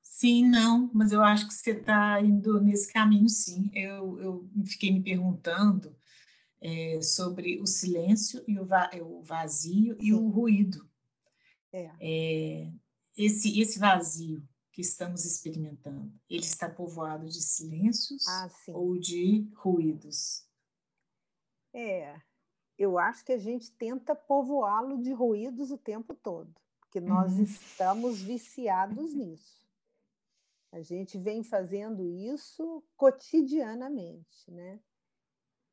Sim, 0.00 0.48
não, 0.48 0.90
mas 0.92 1.12
eu 1.12 1.22
acho 1.22 1.48
que 1.48 1.54
você 1.54 1.72
está 1.72 2.20
indo 2.20 2.60
nesse 2.60 2.92
caminho, 2.92 3.28
sim. 3.28 3.70
Eu, 3.74 4.20
eu 4.20 4.50
fiquei 4.66 4.92
me 4.92 5.02
perguntando 5.02 5.96
é, 6.60 7.00
sobre 7.02 7.60
o 7.60 7.66
silêncio 7.66 8.42
e 8.46 8.58
o, 8.58 8.64
va 8.64 8.90
o 9.02 9.22
vazio 9.22 9.96
e 10.00 10.12
o 10.12 10.28
ruído. 10.28 10.88
É. 11.72 11.90
É, 12.00 12.72
esse, 13.16 13.60
esse 13.60 13.78
vazio 13.78 14.46
que 14.74 14.80
estamos 14.80 15.24
experimentando, 15.24 16.12
ele 16.28 16.44
está 16.44 16.68
povoado 16.68 17.26
de 17.28 17.40
silêncios 17.40 18.26
ah, 18.26 18.50
ou 18.68 18.98
de 18.98 19.48
ruídos? 19.54 20.44
É, 21.72 22.20
eu 22.76 22.98
acho 22.98 23.24
que 23.24 23.32
a 23.32 23.38
gente 23.38 23.70
tenta 23.70 24.16
povoá-lo 24.16 25.00
de 25.00 25.12
ruídos 25.12 25.70
o 25.70 25.78
tempo 25.78 26.12
todo, 26.12 26.52
porque 26.80 27.00
nós 27.00 27.34
uhum. 27.34 27.44
estamos 27.44 28.20
viciados 28.20 29.14
nisso. 29.14 29.64
A 30.72 30.82
gente 30.82 31.16
vem 31.16 31.44
fazendo 31.44 32.10
isso 32.10 32.82
cotidianamente, 32.96 34.50
né? 34.50 34.80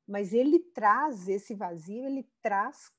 mas 0.07 0.31
ele 0.31 0.59
traz 0.59 1.27
esse 1.27 1.55
vazio, 1.55 2.05
ele 2.05 2.29
traz 2.39 2.91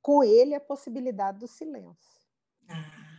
com 0.00 0.24
ele 0.24 0.54
a 0.54 0.60
possibilidade 0.60 1.40
do 1.40 1.48
silêncio, 1.48 2.20
ah. 2.68 3.13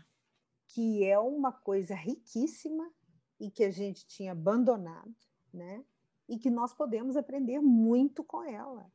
Que 0.75 1.05
é 1.05 1.17
uma 1.17 1.53
coisa 1.53 1.96
riquíssima 1.96 2.91
e 3.39 3.50
que 3.50 3.63
a 3.63 3.72
gente 3.72 4.05
tinha 4.05 4.34
abandonado, 4.34 5.15
né? 5.53 5.86
E 6.27 6.38
que 6.38 6.50
nós 6.50 6.74
podemos 6.74 7.15
aprender 7.15 7.62
muito 7.62 8.25
com 8.25 8.44
ela. 8.44 8.91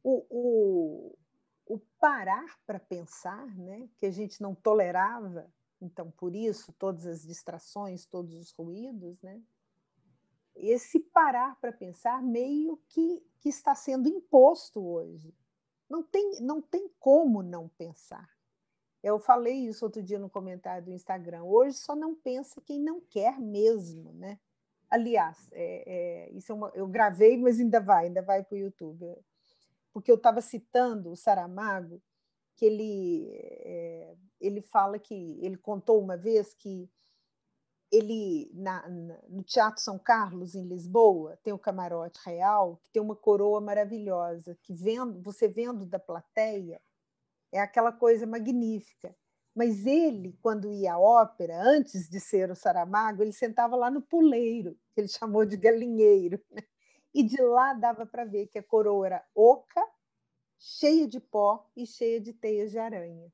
O, 0.00 0.24
o, 0.30 1.18
o 1.66 1.80
parar 1.98 2.56
para 2.64 2.78
pensar, 2.78 3.48
né? 3.58 3.88
Que 3.96 4.06
a 4.06 4.12
gente 4.12 4.40
não 4.40 4.54
tolerava, 4.54 5.52
então 5.80 6.08
por 6.12 6.36
isso 6.36 6.72
todas 6.74 7.04
as 7.04 7.22
distrações, 7.26 8.06
todos 8.06 8.36
os 8.36 8.52
ruídos, 8.52 9.20
né? 9.22 9.42
esse 10.54 11.00
parar 11.00 11.58
para 11.60 11.72
pensar 11.72 12.22
meio 12.22 12.80
que, 12.88 13.26
que 13.40 13.48
está 13.48 13.74
sendo 13.74 14.08
imposto 14.08 14.80
hoje. 14.80 15.34
Não 15.90 16.00
tem, 16.00 16.40
não 16.40 16.62
tem 16.62 16.88
como 17.00 17.42
não 17.42 17.68
pensar. 17.70 18.30
Eu 19.02 19.18
falei 19.18 19.66
isso 19.66 19.84
outro 19.84 20.02
dia 20.02 20.18
no 20.18 20.30
comentário 20.30 20.84
do 20.84 20.92
Instagram. 20.92 21.42
Hoje 21.42 21.76
só 21.76 21.96
não 21.96 22.14
pensa 22.14 22.60
quem 22.60 22.80
não 22.80 23.00
quer 23.00 23.38
mesmo, 23.40 24.12
né? 24.12 24.38
Aliás, 24.88 25.48
é, 25.52 25.84
é, 25.86 26.30
isso 26.32 26.52
é 26.52 26.54
uma, 26.54 26.70
eu 26.74 26.86
gravei, 26.86 27.36
mas 27.36 27.58
ainda 27.58 27.80
vai, 27.80 28.06
ainda 28.06 28.22
vai 28.22 28.44
para 28.44 28.54
o 28.54 28.58
YouTube. 28.58 29.06
Porque 29.92 30.10
eu 30.10 30.16
estava 30.16 30.40
citando 30.40 31.10
o 31.10 31.16
Saramago, 31.16 32.00
que 32.54 32.64
ele, 32.64 33.28
é, 33.34 34.14
ele 34.40 34.60
fala 34.60 34.98
que 34.98 35.38
ele 35.40 35.56
contou 35.56 36.00
uma 36.00 36.16
vez 36.16 36.54
que 36.54 36.88
ele 37.90 38.50
na, 38.54 38.88
na, 38.88 39.18
no 39.28 39.42
Teatro 39.42 39.82
São 39.82 39.98
Carlos 39.98 40.54
em 40.54 40.66
Lisboa 40.66 41.38
tem 41.42 41.52
o 41.52 41.58
camarote 41.58 42.18
real 42.24 42.80
que 42.82 42.90
tem 42.90 43.02
uma 43.02 43.14
coroa 43.14 43.60
maravilhosa 43.60 44.58
que 44.62 44.72
vendo 44.72 45.20
você 45.20 45.46
vendo 45.46 45.84
da 45.84 45.98
plateia 45.98 46.80
é 47.52 47.60
aquela 47.60 47.92
coisa 47.92 48.26
magnífica 48.26 49.14
mas 49.54 49.86
ele 49.86 50.38
quando 50.40 50.72
ia 50.72 50.94
à 50.94 50.98
ópera 50.98 51.60
antes 51.62 52.08
de 52.08 52.18
ser 52.18 52.50
o 52.50 52.56
Saramago 52.56 53.22
ele 53.22 53.32
sentava 53.32 53.76
lá 53.76 53.90
no 53.90 54.02
puleiro 54.02 54.76
que 54.94 55.00
ele 55.00 55.08
chamou 55.08 55.44
de 55.44 55.56
galinheiro 55.56 56.42
né? 56.50 56.62
e 57.14 57.22
de 57.22 57.40
lá 57.40 57.74
dava 57.74 58.06
para 58.06 58.24
ver 58.24 58.46
que 58.46 58.58
a 58.58 58.62
coroa 58.62 59.06
era 59.06 59.26
oca 59.34 59.86
cheia 60.58 61.06
de 61.06 61.20
pó 61.20 61.68
e 61.76 61.86
cheia 61.86 62.20
de 62.20 62.32
teias 62.32 62.70
de 62.70 62.78
aranha 62.78 63.30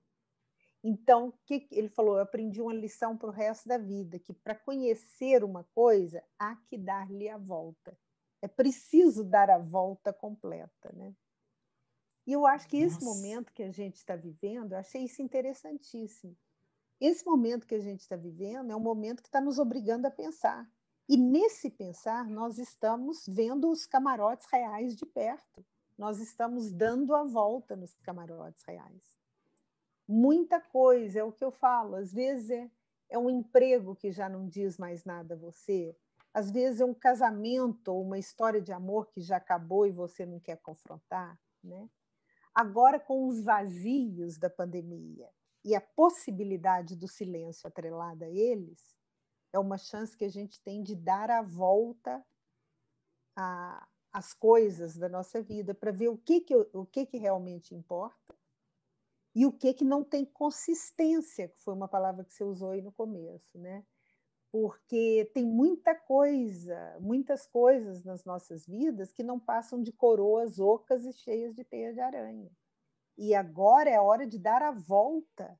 então, 0.83 1.33
que 1.45 1.67
ele 1.73 1.89
falou, 1.89 2.17
eu 2.17 2.23
aprendi 2.23 2.61
uma 2.61 2.73
lição 2.73 3.17
para 3.17 3.29
o 3.29 3.33
resto 3.33 3.69
da 3.69 3.79
vida, 3.79 4.19
que 4.19 4.33
para 4.33 4.55
conhecer 4.55 5.43
uma 5.43 5.65
coisa, 5.75 6.23
há 6.39 6.55
que 6.57 6.79
dar-lhe 6.79 7.29
a 7.29 7.37
volta. 7.37 7.99
É 8.41 8.47
preciso 8.47 9.25
dar 9.25 9.51
a 9.51 9.59
volta 9.59 10.13
completa, 10.13 10.93
né? 10.93 11.13
E 12.29 12.33
eu 12.35 12.47
acho 12.47 12.69
que 12.69 12.77
esse 12.77 13.03
momento 13.03 13.55
que 13.55 13.63
a 13.63 13.71
gente 13.71 13.97
está 13.97 14.15
vivendo, 14.15 14.73
eu 14.73 14.79
achei 14.79 15.03
isso 15.03 15.23
interessantíssimo. 15.23 16.37
Esse 17.01 17.25
momento 17.25 17.67
que 17.67 17.75
a 17.75 17.81
gente 17.81 18.01
está 18.01 18.17
vivendo 18.17 18.71
é 18.71 18.77
um 18.77 18.81
momento 18.81 19.23
que 19.23 19.29
está 19.29 19.41
nos 19.41 19.59
obrigando 19.59 20.07
a 20.07 20.11
pensar. 20.11 20.71
E 21.09 21.17
nesse 21.17 21.71
pensar, 21.71 22.29
nós 22.29 22.59
estamos 22.59 23.25
vendo 23.27 23.71
os 23.71 23.87
camarotes 23.87 24.47
reais 24.53 24.95
de 24.95 25.07
perto. 25.07 25.65
nós 25.97 26.21
estamos 26.21 26.71
dando 26.71 27.15
a 27.15 27.25
volta 27.25 27.75
nos 27.75 27.95
camarotes 27.95 28.63
reais. 28.65 29.19
Muita 30.07 30.61
coisa, 30.61 31.21
é 31.21 31.25
o 31.25 31.33
que 31.33 31.43
eu 31.43 31.51
falo, 31.51 31.97
às 31.97 32.13
vezes 32.13 32.51
é, 32.51 32.71
é 33.09 33.19
um 33.19 33.31
emprego 33.31 33.97
que 33.97 34.13
já 34.13 34.29
não 34.29 34.47
diz 34.47 34.77
mais 34.77 35.03
nada 35.03 35.33
a 35.33 35.39
você, 35.39 35.97
às 36.35 36.51
vezes 36.51 36.83
é 36.83 36.85
um 36.85 36.95
casamento 36.95 37.89
ou 37.89 38.03
uma 38.03 38.19
história 38.19 38.61
de 38.61 38.71
amor 38.71 39.09
que 39.09 39.23
já 39.23 39.39
acabou 39.39 39.87
e 39.87 39.91
você 39.91 40.27
não 40.27 40.39
quer 40.39 40.59
confrontar, 40.59 41.41
né? 41.65 41.89
Agora, 42.59 42.99
com 42.99 43.29
os 43.29 43.41
vazios 43.41 44.37
da 44.37 44.51
pandemia 44.51 45.31
e 45.65 45.77
a 45.77 45.81
possibilidade 45.81 46.97
do 46.97 47.07
silêncio 47.07 47.69
atrelada 47.69 48.25
a 48.25 48.29
eles, 48.29 48.97
é 49.53 49.61
uma 49.61 49.79
chance 49.79 50.17
que 50.17 50.25
a 50.25 50.29
gente 50.29 50.61
tem 50.63 50.83
de 50.83 50.97
dar 50.97 51.31
a 51.31 51.41
volta 51.41 52.21
às 54.13 54.35
coisas 54.35 54.97
da 54.97 55.09
nossa 55.09 55.41
vida 55.41 55.73
para 55.73 55.93
ver 55.93 56.09
o 56.09 56.19
que, 56.19 56.41
que, 56.41 56.57
o 56.57 56.85
que, 56.85 57.07
que 57.07 57.17
realmente 57.17 57.77
importa 57.77 58.37
e 59.37 59.47
o 59.47 59.53
que, 59.53 59.73
que 59.73 59.85
não 59.85 60.03
tem 60.03 60.25
consistência, 60.25 61.47
que 61.47 61.63
foi 61.63 61.75
uma 61.75 61.87
palavra 61.87 62.25
que 62.25 62.35
você 62.35 62.43
usou 62.43 62.73
aí 62.73 62.83
no 62.83 62.91
começo, 62.91 63.57
né? 63.57 63.87
Porque 64.51 65.31
tem 65.35 65.45
muita 65.45 65.95
coisa, 65.95 66.97
muitas 67.01 67.47
coisas 67.47 68.03
nas 68.03 68.25
nossas 68.25 68.67
vidas 68.67 69.13
que 69.13 69.23
não 69.23 69.39
passam 69.39 69.83
de 69.83 69.93
coroas 69.93 70.59
ocas 70.59 71.05
e 71.05 71.13
cheias 71.13 71.55
de 71.55 71.65
teia 71.65 71.93
de 71.93 72.01
aranha. 72.01 72.51
E 73.17 73.35
agora 73.35 73.91
é 73.91 73.97
a 73.97 74.03
hora 74.03 74.27
de 74.27 74.39
dar 74.39 74.63
a 74.63 74.71
volta 74.71 75.59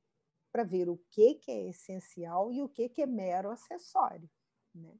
para 0.51 0.63
ver 0.63 0.89
o 0.89 0.97
que, 1.09 1.35
que 1.35 1.51
é 1.51 1.67
essencial 1.67 2.51
e 2.51 2.61
o 2.61 2.69
que, 2.69 2.89
que 2.89 3.01
é 3.01 3.05
mero 3.05 3.51
acessório. 3.51 4.29
Né? 4.73 4.97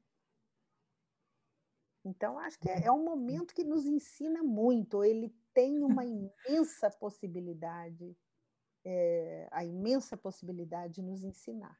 Então, 2.04 2.38
acho 2.38 2.58
que 2.58 2.68
é, 2.68 2.84
é 2.84 2.92
um 2.92 3.02
momento 3.02 3.54
que 3.54 3.64
nos 3.64 3.86
ensina 3.86 4.42
muito, 4.42 5.02
ele 5.02 5.34
tem 5.52 5.82
uma 5.82 6.04
imensa 6.04 6.90
possibilidade, 6.90 8.16
é, 8.84 9.48
a 9.50 9.64
imensa 9.64 10.16
possibilidade 10.16 10.94
de 10.94 11.02
nos 11.02 11.24
ensinar. 11.24 11.79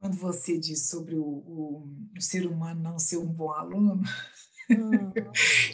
Quando 0.00 0.16
você 0.16 0.58
diz 0.58 0.88
sobre 0.88 1.16
o, 1.16 1.24
o, 1.24 1.88
o 2.16 2.20
ser 2.20 2.46
humano 2.46 2.80
não 2.80 2.98
ser 2.98 3.16
um 3.16 3.26
bom 3.26 3.50
aluno, 3.50 4.00
uhum. 4.70 5.12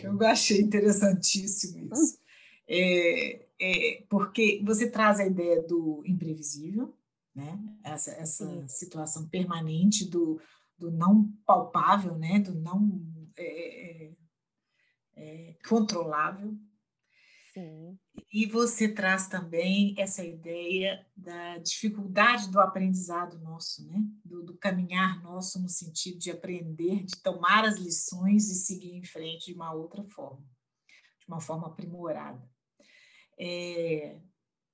eu 0.03 0.27
achei 0.27 0.61
interessantíssimo 0.61 1.79
isso. 1.93 2.19
É, 2.67 3.47
é, 3.61 4.05
porque 4.09 4.63
você 4.65 4.91
traz 4.91 5.21
a 5.21 5.27
ideia 5.27 5.63
do 5.63 6.03
imprevisível, 6.07 6.97
né? 7.35 7.59
essa, 7.83 8.13
essa 8.13 8.69
situação 8.69 9.29
permanente 9.29 10.09
do, 10.09 10.41
do 10.79 10.91
não 10.91 11.31
palpável, 11.45 12.17
né? 12.17 12.39
do 12.39 12.55
não 12.55 13.03
é, 13.37 14.07
é, 14.07 14.17
é, 15.17 15.57
controlável. 15.69 16.57
Sim. 17.53 17.99
E 18.35 18.47
você 18.47 18.89
traz 18.89 19.29
também 19.29 19.95
essa 19.97 20.25
ideia 20.25 21.07
da 21.17 21.59
dificuldade 21.59 22.51
do 22.51 22.59
aprendizado 22.59 23.39
nosso, 23.39 23.87
né? 23.87 24.05
do, 24.25 24.43
do 24.43 24.57
caminhar 24.57 25.23
nosso 25.23 25.63
no 25.63 25.69
sentido 25.69 26.19
de 26.19 26.33
aprender, 26.33 27.05
de 27.05 27.17
tomar 27.23 27.65
as 27.65 27.79
lições 27.79 28.51
e 28.51 28.57
seguir 28.57 28.93
em 28.93 29.05
frente 29.05 29.47
de 29.47 29.55
uma 29.55 29.73
outra 29.73 30.03
forma, 30.03 30.45
de 31.21 31.29
uma 31.29 31.39
forma 31.39 31.69
aprimorada. 31.69 32.45
É, 33.39 34.19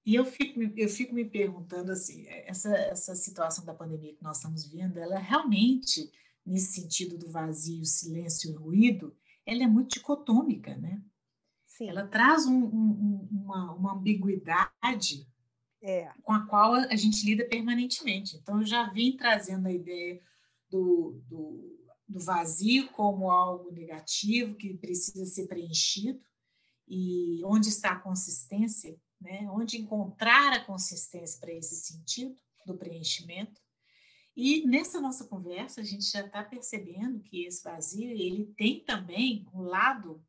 e 0.07 0.15
eu 0.15 0.25
fico, 0.25 0.59
eu 0.75 0.89
fico 0.89 1.15
me 1.15 1.27
perguntando 1.27 1.93
assim, 1.93 2.27
essa, 2.29 2.75
essa 2.75 3.15
situação 3.15 3.63
da 3.67 3.75
pandemia 3.75 4.15
que 4.15 4.25
nós 4.25 4.39
estamos 4.39 4.65
vendo, 4.73 4.99
ela 4.99 5.19
realmente, 5.19 6.11
nesse 6.47 6.81
sentido 6.81 7.19
do 7.19 7.31
vazio, 7.31 7.85
silêncio 7.85 8.51
e 8.51 8.55
ruído, 8.55 9.15
ela 9.45 9.65
é 9.65 9.67
muito 9.67 9.91
dicotômica, 9.97 10.75
né? 10.79 11.05
Sim. 11.81 11.89
Ela 11.89 12.07
traz 12.07 12.45
um, 12.47 12.63
um, 12.63 13.29
uma, 13.33 13.73
uma 13.73 13.95
ambiguidade 13.95 15.27
é. 15.83 16.13
com 16.23 16.35
a 16.35 16.47
qual 16.47 16.75
a 16.75 16.95
gente 16.95 17.25
lida 17.25 17.47
permanentemente. 17.47 18.37
Então, 18.37 18.61
eu 18.61 18.67
já 18.67 18.91
vim 18.91 19.17
trazendo 19.17 19.67
a 19.67 19.73
ideia 19.73 20.21
do, 20.69 21.23
do, 21.27 21.81
do 22.07 22.21
vazio 22.21 22.91
como 22.91 23.31
algo 23.31 23.73
negativo 23.73 24.57
que 24.57 24.77
precisa 24.77 25.25
ser 25.25 25.47
preenchido, 25.47 26.21
e 26.87 27.41
onde 27.47 27.69
está 27.69 27.93
a 27.93 28.01
consistência, 28.01 28.95
né? 29.19 29.49
onde 29.51 29.79
encontrar 29.79 30.53
a 30.53 30.63
consistência 30.63 31.41
para 31.41 31.53
esse 31.53 31.77
sentido 31.77 32.37
do 32.67 32.77
preenchimento. 32.77 33.59
E 34.37 34.67
nessa 34.67 35.01
nossa 35.01 35.27
conversa, 35.27 35.81
a 35.81 35.85
gente 35.85 36.11
já 36.11 36.27
está 36.27 36.45
percebendo 36.45 37.21
que 37.21 37.47
esse 37.47 37.63
vazio 37.63 38.11
ele 38.11 38.53
tem 38.57 38.85
também 38.85 39.47
um 39.55 39.63
lado 39.63 40.23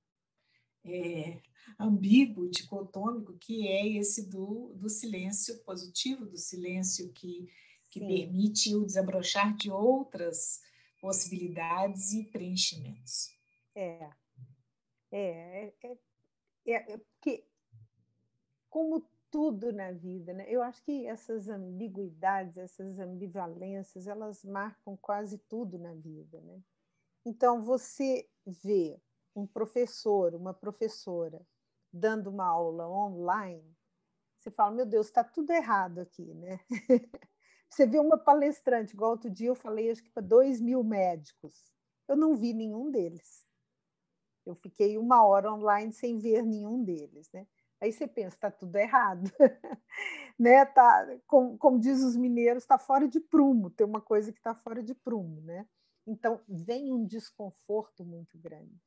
é, 0.83 1.41
ambíguo, 1.79 2.49
dicotômico, 2.49 3.37
que 3.37 3.67
é 3.67 3.87
esse 3.87 4.29
do, 4.29 4.73
do 4.75 4.89
silêncio 4.89 5.59
positivo, 5.63 6.25
do 6.25 6.37
silêncio 6.37 7.11
que, 7.13 7.49
que 7.89 7.99
permite 7.99 8.75
o 8.75 8.85
desabrochar 8.85 9.55
de 9.55 9.71
outras 9.71 10.61
possibilidades 10.99 12.13
e 12.13 12.25
preenchimentos. 12.25 13.35
É, 13.75 14.09
é, 15.11 15.73
é, 15.83 15.97
é, 16.65 16.93
é 16.93 16.97
porque, 16.97 17.45
como 18.69 19.05
tudo 19.31 19.71
na 19.71 19.91
vida, 19.91 20.33
né? 20.33 20.45
eu 20.49 20.61
acho 20.61 20.83
que 20.83 21.05
essas 21.05 21.47
ambiguidades, 21.47 22.57
essas 22.57 22.99
ambivalências, 22.99 24.05
elas 24.05 24.43
marcam 24.43 24.97
quase 24.97 25.37
tudo 25.37 25.79
na 25.79 25.93
vida. 25.93 26.39
Né? 26.41 26.61
Então, 27.25 27.61
você 27.61 28.29
vê 28.45 28.99
um 29.35 29.47
professor, 29.47 30.35
uma 30.35 30.53
professora, 30.53 31.41
dando 31.91 32.29
uma 32.29 32.45
aula 32.45 32.87
online, 32.87 33.75
você 34.41 34.49
fala, 34.49 34.71
meu 34.71 34.85
Deus, 34.87 35.07
está 35.07 35.23
tudo 35.23 35.51
errado 35.51 35.99
aqui, 35.99 36.33
né? 36.33 36.59
você 37.69 37.85
vê 37.85 37.99
uma 37.99 38.17
palestrante, 38.17 38.93
igual 38.93 39.11
outro 39.11 39.29
dia 39.29 39.49
eu 39.49 39.55
falei, 39.55 39.91
acho 39.91 40.03
que 40.03 40.09
para 40.09 40.23
dois 40.23 40.59
mil 40.59 40.83
médicos. 40.83 41.71
Eu 42.07 42.15
não 42.15 42.35
vi 42.35 42.51
nenhum 42.51 42.89
deles. 42.89 43.45
Eu 44.43 44.55
fiquei 44.55 44.97
uma 44.97 45.23
hora 45.23 45.53
online 45.53 45.93
sem 45.93 46.17
ver 46.17 46.41
nenhum 46.41 46.83
deles, 46.83 47.29
né? 47.31 47.45
Aí 47.79 47.91
você 47.91 48.07
pensa, 48.07 48.35
está 48.35 48.51
tudo 48.51 48.75
errado, 48.75 49.31
né? 50.39 50.65
Tá, 50.65 51.07
como, 51.27 51.57
como 51.57 51.79
diz 51.79 52.01
os 52.01 52.15
mineiros, 52.15 52.63
está 52.63 52.79
fora 52.79 53.07
de 53.07 53.19
prumo. 53.19 53.69
Tem 53.69 53.85
uma 53.85 54.01
coisa 54.01 54.31
que 54.31 54.39
está 54.39 54.55
fora 54.55 54.81
de 54.81 54.95
prumo, 54.95 55.41
né? 55.41 55.67
Então 56.05 56.41
vem 56.47 56.91
um 56.91 57.05
desconforto 57.05 58.03
muito 58.03 58.37
grande, 58.39 58.81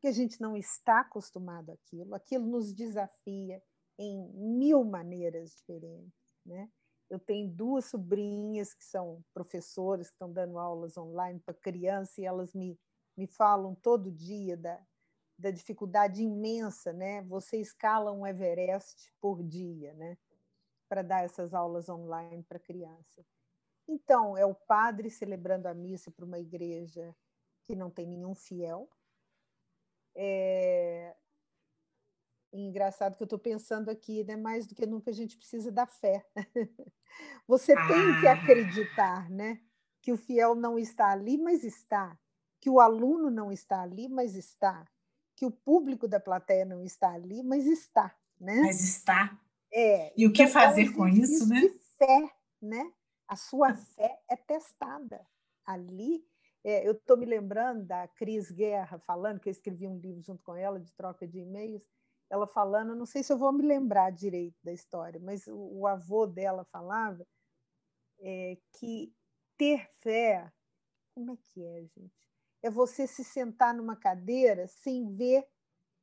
porque 0.00 0.08
a 0.08 0.12
gente 0.12 0.40
não 0.40 0.56
está 0.56 1.00
acostumado 1.00 1.72
àquilo. 1.72 2.14
Aquilo 2.14 2.46
nos 2.46 2.72
desafia 2.72 3.62
em 3.98 4.32
mil 4.32 4.82
maneiras 4.82 5.54
diferentes, 5.54 6.40
né? 6.44 6.70
Eu 7.10 7.18
tenho 7.18 7.50
duas 7.50 7.84
sobrinhas 7.84 8.72
que 8.72 8.82
são 8.82 9.22
professoras 9.34 10.08
que 10.08 10.14
estão 10.14 10.32
dando 10.32 10.58
aulas 10.58 10.96
online 10.96 11.38
para 11.40 11.52
criança 11.52 12.18
e 12.18 12.24
elas 12.24 12.54
me, 12.54 12.80
me 13.14 13.26
falam 13.26 13.74
todo 13.74 14.10
dia 14.10 14.56
da, 14.56 14.80
da 15.38 15.50
dificuldade 15.50 16.22
imensa, 16.22 16.94
né? 16.94 17.20
Você 17.24 17.58
escala 17.58 18.10
um 18.10 18.26
Everest 18.26 19.12
por 19.20 19.42
dia, 19.42 19.92
né? 19.92 20.16
Para 20.88 21.02
dar 21.02 21.24
essas 21.24 21.52
aulas 21.52 21.90
online 21.90 22.42
para 22.44 22.58
criança. 22.58 23.22
Então, 23.86 24.34
é 24.34 24.46
o 24.46 24.54
padre 24.54 25.10
celebrando 25.10 25.68
a 25.68 25.74
missa 25.74 26.10
para 26.10 26.24
uma 26.24 26.38
igreja 26.38 27.14
que 27.64 27.76
não 27.76 27.90
tem 27.90 28.06
nenhum 28.06 28.34
fiel. 28.34 28.88
É... 30.14 31.14
Engraçado 32.52 33.16
que 33.16 33.22
eu 33.22 33.26
estou 33.26 33.38
pensando 33.38 33.90
aqui, 33.90 34.24
né? 34.24 34.36
Mais 34.36 34.66
do 34.66 34.74
que 34.74 34.86
nunca 34.86 35.10
a 35.10 35.14
gente 35.14 35.36
precisa 35.36 35.70
da 35.70 35.86
fé. 35.86 36.26
Você 37.46 37.74
tem 37.74 38.20
que 38.20 38.26
ah. 38.26 38.32
acreditar, 38.32 39.30
né? 39.30 39.60
Que 40.02 40.12
o 40.12 40.16
fiel 40.16 40.54
não 40.54 40.78
está 40.78 41.10
ali, 41.10 41.38
mas 41.38 41.62
está. 41.62 42.18
Que 42.60 42.68
o 42.68 42.80
aluno 42.80 43.30
não 43.30 43.52
está 43.52 43.82
ali, 43.82 44.08
mas 44.08 44.34
está 44.34 44.84
que 45.40 45.46
o 45.46 45.50
público 45.50 46.06
da 46.06 46.20
plateia 46.20 46.66
não 46.66 46.84
está 46.84 47.14
ali, 47.14 47.42
mas 47.42 47.64
está, 47.64 48.14
né? 48.38 48.60
Mas 48.60 48.84
está. 48.84 49.40
É. 49.72 50.12
E 50.14 50.26
o 50.26 50.32
que 50.34 50.42
então, 50.42 50.52
fazer 50.52 50.84
é 50.84 50.90
um 50.90 50.92
com 50.92 51.08
isso, 51.08 51.48
né? 51.48 51.62
De 51.62 51.78
fé, 51.96 52.30
né? 52.60 52.92
A 53.26 53.36
sua 53.36 53.72
fé 53.74 54.20
é 54.28 54.36
testada 54.36 55.26
ali. 55.64 56.22
É, 56.62 56.86
eu 56.86 56.92
estou 56.92 57.16
me 57.16 57.26
lembrando 57.26 57.84
da 57.84 58.06
Cris 58.08 58.50
Guerra 58.50 58.98
falando 59.00 59.40
que 59.40 59.48
eu 59.48 59.52
escrevi 59.52 59.86
um 59.86 59.98
livro 59.98 60.22
junto 60.22 60.42
com 60.42 60.54
ela 60.54 60.78
de 60.78 60.92
troca 60.92 61.26
de 61.26 61.38
e-mails. 61.38 61.82
Ela 62.28 62.46
falando, 62.46 62.94
não 62.94 63.06
sei 63.06 63.22
se 63.22 63.32
eu 63.32 63.38
vou 63.38 63.52
me 63.52 63.64
lembrar 63.64 64.10
direito 64.12 64.56
da 64.62 64.72
história, 64.72 65.18
mas 65.20 65.46
o, 65.46 65.80
o 65.80 65.86
avô 65.86 66.26
dela 66.26 66.64
falava 66.64 67.26
é, 68.20 68.56
que 68.72 69.12
ter 69.56 69.90
fé, 70.00 70.52
como 71.14 71.32
é 71.32 71.36
que 71.36 71.64
é, 71.64 71.82
gente? 71.86 72.30
é 72.62 72.70
você 72.70 73.06
se 73.06 73.24
sentar 73.24 73.74
numa 73.74 73.96
cadeira 73.96 74.66
sem 74.66 75.14
ver 75.14 75.46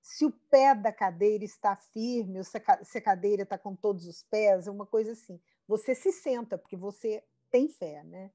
se 0.02 0.26
o 0.26 0.32
pé 0.32 0.74
da 0.74 0.92
cadeira 0.92 1.44
está 1.44 1.76
firme, 1.76 2.38
ou 2.38 2.44
se 2.44 2.58
a 2.98 3.02
cadeira 3.02 3.44
está 3.44 3.58
com 3.58 3.76
todos 3.76 4.08
os 4.08 4.24
pés, 4.24 4.68
é 4.68 4.72
uma 4.72 4.86
coisa 4.86 5.12
assim. 5.12 5.40
Você 5.68 5.94
se 5.94 6.12
senta, 6.12 6.58
porque 6.58 6.78
você 6.78 7.24
tem 7.52 7.68
fé, 7.68 8.04
né? 8.04 8.32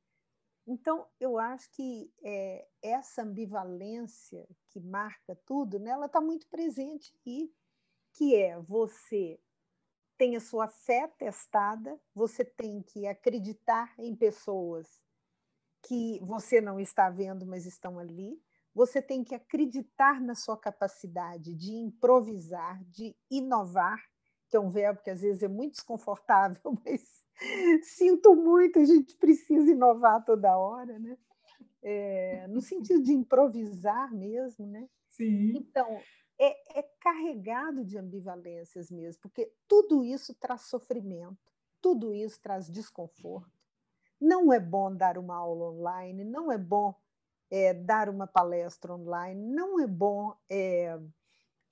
Então, 0.66 1.06
eu 1.18 1.38
acho 1.38 1.70
que 1.72 2.12
é, 2.22 2.66
essa 2.80 3.22
ambivalência 3.22 4.46
que 4.68 4.80
marca 4.80 5.34
tudo, 5.44 5.78
né, 5.78 5.90
ela 5.90 6.06
está 6.06 6.20
muito 6.20 6.46
presente 6.48 7.12
aqui, 7.18 7.52
que 8.12 8.36
é 8.36 8.60
você 8.60 9.40
tem 10.16 10.36
a 10.36 10.40
sua 10.40 10.68
fé 10.68 11.08
testada, 11.08 12.00
você 12.14 12.44
tem 12.44 12.80
que 12.80 13.06
acreditar 13.06 13.92
em 13.98 14.14
pessoas 14.14 15.02
que 15.82 16.20
você 16.22 16.60
não 16.60 16.78
está 16.78 17.10
vendo, 17.10 17.44
mas 17.44 17.66
estão 17.66 17.98
ali. 17.98 18.40
Você 18.72 19.02
tem 19.02 19.24
que 19.24 19.34
acreditar 19.34 20.20
na 20.20 20.34
sua 20.34 20.56
capacidade 20.56 21.54
de 21.54 21.72
improvisar, 21.72 22.82
de 22.84 23.16
inovar, 23.28 24.00
que 24.48 24.56
é 24.56 24.60
um 24.60 24.70
verbo 24.70 25.02
que 25.02 25.10
às 25.10 25.22
vezes 25.22 25.42
é 25.42 25.48
muito 25.48 25.72
desconfortável, 25.72 26.60
mas 26.84 27.21
sinto 27.82 28.34
muito, 28.34 28.78
a 28.78 28.84
gente 28.84 29.16
precisa 29.16 29.70
inovar 29.70 30.24
toda 30.24 30.56
hora, 30.56 30.98
né? 30.98 31.16
É, 31.82 32.46
no 32.48 32.60
sentido 32.60 33.02
de 33.02 33.12
improvisar 33.12 34.14
mesmo, 34.14 34.66
né? 34.66 34.88
Sim. 35.08 35.56
Então, 35.56 36.00
é, 36.38 36.78
é 36.78 36.82
carregado 37.00 37.84
de 37.84 37.98
ambivalências 37.98 38.90
mesmo, 38.90 39.20
porque 39.22 39.52
tudo 39.68 40.04
isso 40.04 40.34
traz 40.34 40.62
sofrimento, 40.62 41.52
tudo 41.80 42.14
isso 42.14 42.40
traz 42.40 42.70
desconforto. 42.70 43.50
Não 44.20 44.52
é 44.52 44.60
bom 44.60 44.94
dar 44.94 45.18
uma 45.18 45.36
aula 45.36 45.70
online, 45.70 46.24
não 46.24 46.50
é 46.50 46.58
bom 46.58 46.94
é, 47.50 47.74
dar 47.74 48.08
uma 48.08 48.26
palestra 48.26 48.94
online, 48.94 49.44
não 49.44 49.80
é 49.80 49.86
bom 49.86 50.34
é, 50.48 50.98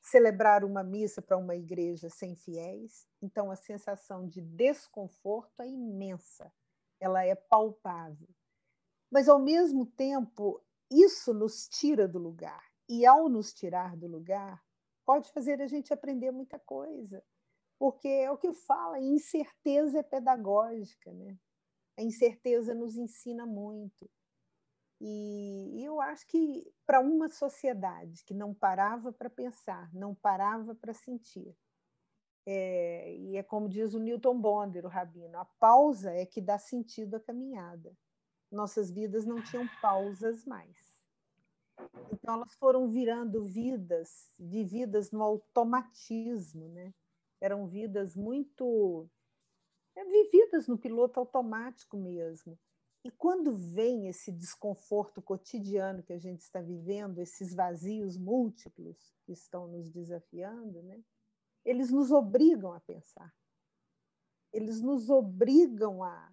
celebrar 0.00 0.64
uma 0.64 0.82
missa 0.82 1.20
para 1.20 1.36
uma 1.36 1.54
igreja 1.54 2.08
sem 2.08 2.34
fiéis. 2.34 3.06
Então, 3.22 3.50
a 3.50 3.56
sensação 3.56 4.26
de 4.26 4.40
desconforto 4.40 5.60
é 5.60 5.68
imensa, 5.68 6.52
ela 6.98 7.24
é 7.24 7.34
palpável. 7.34 8.28
Mas, 9.10 9.28
ao 9.28 9.38
mesmo 9.38 9.84
tempo, 9.86 10.62
isso 10.90 11.34
nos 11.34 11.68
tira 11.68 12.08
do 12.08 12.18
lugar. 12.18 12.64
E, 12.88 13.04
ao 13.04 13.28
nos 13.28 13.52
tirar 13.52 13.96
do 13.96 14.06
lugar, 14.06 14.62
pode 15.04 15.30
fazer 15.32 15.60
a 15.60 15.66
gente 15.66 15.92
aprender 15.92 16.30
muita 16.30 16.58
coisa. 16.58 17.22
Porque 17.78 18.08
é 18.08 18.30
o 18.30 18.36
que 18.36 18.52
fala, 18.52 19.00
incerteza 19.00 19.98
é 19.98 20.02
pedagógica. 20.02 21.12
Né? 21.12 21.38
A 21.98 22.02
incerteza 22.02 22.74
nos 22.74 22.96
ensina 22.96 23.46
muito. 23.46 24.10
E, 25.00 25.82
eu 25.82 26.00
acho 26.00 26.26
que 26.26 26.70
para 26.86 27.00
uma 27.00 27.28
sociedade 27.28 28.22
que 28.24 28.34
não 28.34 28.52
parava 28.52 29.12
para 29.12 29.30
pensar, 29.30 29.92
não 29.94 30.14
parava 30.14 30.74
para 30.74 30.92
sentir, 30.92 31.56
é, 32.46 33.14
e 33.16 33.36
é 33.36 33.42
como 33.42 33.68
diz 33.68 33.94
o 33.94 33.98
Newton 33.98 34.38
Bonder, 34.38 34.84
o 34.84 34.88
rabino, 34.88 35.38
a 35.38 35.44
pausa 35.44 36.12
é 36.12 36.26
que 36.26 36.40
dá 36.40 36.58
sentido 36.58 37.16
à 37.16 37.20
caminhada. 37.20 37.96
Nossas 38.50 38.90
vidas 38.90 39.24
não 39.24 39.42
tinham 39.42 39.68
pausas 39.80 40.44
mais. 40.44 41.00
Então 42.12 42.34
elas 42.34 42.54
foram 42.54 42.88
virando 42.88 43.44
vidas 43.44 44.30
vividas 44.38 45.12
no 45.12 45.22
automatismo, 45.22 46.68
né? 46.68 46.92
Eram 47.40 47.66
vidas 47.66 48.16
muito 48.16 49.08
é, 49.96 50.04
vividas 50.04 50.66
no 50.66 50.76
piloto 50.76 51.20
automático 51.20 51.96
mesmo. 51.96 52.58
E 53.02 53.10
quando 53.10 53.54
vem 53.54 54.08
esse 54.08 54.30
desconforto 54.30 55.22
cotidiano 55.22 56.02
que 56.02 56.12
a 56.12 56.18
gente 56.18 56.42
está 56.42 56.60
vivendo, 56.60 57.18
esses 57.18 57.54
vazios 57.54 58.16
múltiplos 58.18 59.14
que 59.24 59.32
estão 59.32 59.66
nos 59.66 59.90
desafiando, 59.90 60.82
né? 60.82 61.02
eles 61.64 61.90
nos 61.90 62.10
obrigam 62.10 62.72
a 62.74 62.80
pensar. 62.80 63.34
Eles 64.52 64.82
nos 64.82 65.08
obrigam 65.08 66.02
a, 66.02 66.30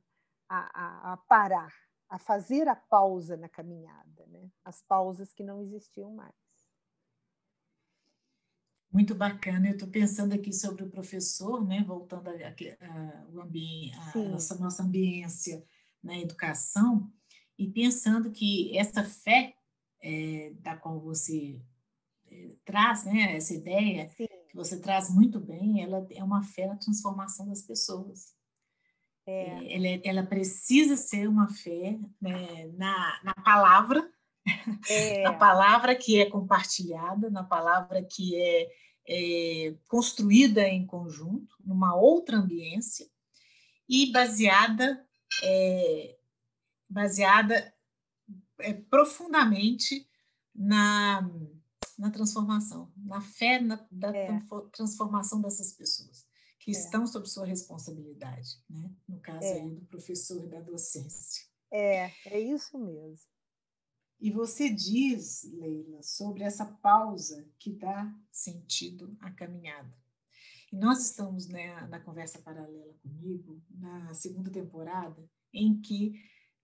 a, 0.49 1.13
a 1.13 1.17
parar, 1.17 1.73
a 2.09 2.19
fazer 2.19 2.67
a 2.67 2.75
pausa 2.75 3.37
na 3.37 3.47
caminhada, 3.47 4.25
né? 4.27 4.51
as 4.65 4.81
pausas 4.81 5.31
que 5.33 5.43
não 5.43 5.61
existiam 5.61 6.11
mais. 6.11 6.35
Muito 8.91 9.15
bacana. 9.15 9.67
Eu 9.67 9.73
estou 9.73 9.87
pensando 9.87 10.33
aqui 10.33 10.51
sobre 10.51 10.83
o 10.83 10.89
professor, 10.89 11.65
né? 11.65 11.81
voltando 11.87 12.29
ao 12.29 13.41
ambiente, 13.41 13.95
a 13.95 14.19
nossa, 14.29 14.55
nossa 14.57 14.83
ambiência 14.83 15.65
na 16.07 16.17
educação 16.17 17.11
e 17.59 17.67
pensando 17.67 18.31
que 18.31 18.75
essa 18.77 19.03
fé 19.03 19.53
é, 20.01 20.53
da 20.61 20.77
qual 20.77 20.99
você 20.99 21.61
é, 22.31 22.55
traz, 22.63 23.03
né, 23.03 23.35
essa 23.35 23.53
ideia 23.53 24.09
Sim. 24.09 24.27
que 24.49 24.55
você 24.55 24.79
traz 24.79 25.13
muito 25.13 25.39
bem, 25.39 25.83
ela 25.83 26.07
é 26.11 26.23
uma 26.23 26.43
fé 26.43 26.65
na 26.65 26.77
transformação 26.77 27.47
das 27.49 27.61
pessoas. 27.61 28.33
É. 29.25 29.31
é 29.31 29.75
ela, 29.75 29.87
é, 29.87 30.01
ela, 30.05 30.23
precisa 30.23 30.95
ser 30.95 31.27
uma 31.27 31.49
fé 31.49 31.99
né, 32.21 32.67
na, 32.77 33.19
na 33.23 33.33
palavra, 33.33 34.09
na 35.23 35.33
palavra 35.33 35.93
que 35.93 36.21
é 36.21 36.29
compartilhada, 36.29 37.29
na 37.29 37.43
palavra 37.43 38.01
que 38.01 38.39
é, 38.39 38.67
é, 39.09 39.75
construída 39.89 40.65
em 40.69 40.85
conjunto, 40.85 41.53
numa 41.65 41.95
outra 41.95 42.37
ambiência, 42.37 43.05
e 43.89 44.11
baseada 44.11 45.06
é, 45.43 46.17
baseada 46.89 47.73
é, 48.59 48.73
profundamente 48.73 50.07
na, 50.53 51.29
na 51.97 52.11
transformação, 52.11 52.91
na 52.95 53.21
fé 53.21 53.59
na, 53.59 53.87
da 53.91 54.15
é. 54.15 54.39
transformação 54.71 55.41
dessas 55.41 55.73
pessoas 55.73 56.27
que 56.67 56.71
é. 56.71 56.73
estão 56.73 57.07
sob 57.07 57.25
sua 57.29 57.45
responsabilidade, 57.45 58.61
né? 58.69 58.91
no 59.07 59.21
caso 59.21 59.45
é. 59.45 59.61
aí 59.61 59.69
do 59.69 59.85
professor 59.85 60.43
e 60.43 60.47
da 60.47 60.59
docência. 60.59 61.47
É, 61.71 62.11
é 62.25 62.39
isso 62.39 62.77
mesmo. 62.77 63.25
E 64.19 64.31
você 64.31 64.69
diz, 64.69 65.43
Leila, 65.43 66.03
sobre 66.03 66.43
essa 66.43 66.65
pausa 66.65 67.47
que 67.57 67.71
dá 67.71 68.13
sentido 68.29 69.15
à 69.21 69.31
caminhada. 69.31 69.93
E 70.71 70.75
nós 70.75 71.03
estamos 71.03 71.47
né, 71.47 71.87
na 71.87 71.99
conversa 71.99 72.39
paralela 72.39 72.93
comigo, 73.01 73.61
na 73.69 74.13
segunda 74.13 74.51
temporada, 74.51 75.27
em 75.53 75.79
que 75.79 76.13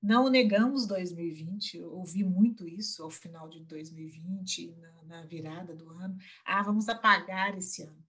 não 0.01 0.29
negamos 0.29 0.85
2020, 0.85 1.77
eu 1.77 1.93
ouvi 1.93 2.25
muito 2.25 2.67
isso 2.67 3.01
ao 3.01 3.09
final 3.09 3.47
de 3.47 3.63
2020, 3.63 4.75
na, 4.75 5.03
na 5.03 5.25
virada 5.25 5.73
do 5.73 5.89
ano. 5.91 6.17
Ah, 6.45 6.61
vamos 6.61 6.89
apagar 6.89 7.57
esse 7.57 7.83
ano. 7.83 8.05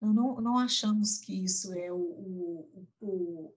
Não, 0.00 0.12
não, 0.12 0.40
não 0.40 0.58
achamos 0.58 1.18
que 1.18 1.42
isso 1.44 1.72
é 1.72 1.92
o, 1.92 1.96
o, 1.96 2.88
o, 3.00 3.54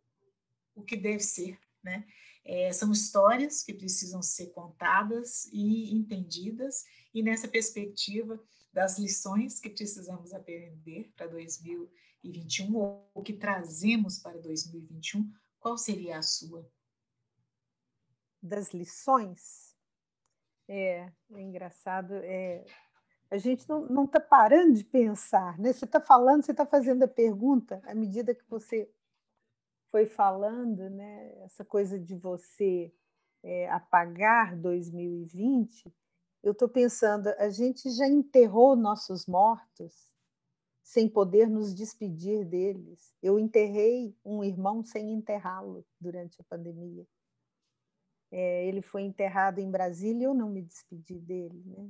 o 0.73 0.83
que 0.83 0.97
deve 0.97 1.19
ser, 1.19 1.59
né? 1.83 2.07
É, 2.43 2.71
são 2.71 2.91
histórias 2.91 3.63
que 3.63 3.73
precisam 3.73 4.21
ser 4.21 4.47
contadas 4.47 5.45
e 5.51 5.93
entendidas, 5.93 6.83
e 7.13 7.23
nessa 7.23 7.47
perspectiva 7.47 8.39
das 8.75 8.99
lições 8.99 9.57
que 9.61 9.69
precisamos 9.69 10.33
aprender 10.33 11.09
para 11.15 11.27
2021 11.27 12.75
ou 12.75 13.23
que 13.23 13.31
trazemos 13.31 14.19
para 14.19 14.37
2021, 14.37 15.31
qual 15.61 15.77
seria 15.77 16.17
a 16.17 16.21
sua? 16.21 16.69
Das 18.43 18.73
lições? 18.73 19.73
É, 20.67 21.09
é 21.31 21.41
engraçado. 21.41 22.15
É, 22.15 22.65
a 23.31 23.37
gente 23.37 23.65
não 23.69 24.03
está 24.03 24.19
parando 24.19 24.73
de 24.73 24.83
pensar, 24.83 25.57
né? 25.57 25.71
Você 25.71 25.85
está 25.85 26.01
falando, 26.01 26.43
você 26.43 26.51
está 26.51 26.65
fazendo 26.65 27.03
a 27.03 27.07
pergunta 27.07 27.81
à 27.85 27.95
medida 27.95 28.35
que 28.35 28.43
você 28.49 28.91
foi 29.89 30.05
falando, 30.05 30.89
né? 30.89 31.33
Essa 31.45 31.63
coisa 31.63 31.97
de 31.97 32.13
você 32.13 32.93
é, 33.41 33.69
apagar 33.69 34.53
2020 34.57 35.95
eu 36.45 36.51
estou 36.51 36.69
pensando, 36.69 37.27
a 37.39 37.49
gente 37.49 37.89
já 37.89 38.07
enterrou 38.07 38.75
nossos 38.75 39.25
mortos 39.25 40.13
sem 40.83 41.09
poder 41.09 41.49
nos 41.49 41.73
despedir 41.73 42.45
deles. 42.45 43.11
Eu 43.19 43.39
enterrei 43.39 44.15
um 44.23 44.43
irmão 44.43 44.83
sem 44.85 45.11
enterrá-lo 45.11 45.83
durante 45.99 46.39
a 46.39 46.43
pandemia. 46.43 47.03
É, 48.31 48.67
ele 48.67 48.83
foi 48.83 49.01
enterrado 49.01 49.57
em 49.57 49.71
Brasília 49.71 50.21
e 50.21 50.25
eu 50.25 50.35
não 50.35 50.47
me 50.47 50.61
despedi 50.61 51.19
dele. 51.19 51.63
Né? 51.65 51.89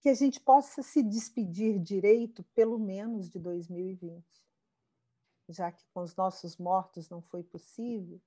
Que 0.00 0.08
a 0.08 0.14
gente 0.14 0.40
possa 0.40 0.82
se 0.82 1.02
despedir 1.02 1.78
direito, 1.78 2.42
pelo 2.54 2.78
menos 2.78 3.28
de 3.28 3.38
2020, 3.38 4.24
já 5.50 5.70
que 5.70 5.84
com 5.92 6.00
os 6.00 6.16
nossos 6.16 6.56
mortos 6.56 7.10
não 7.10 7.20
foi 7.20 7.42
possível, 7.42 8.18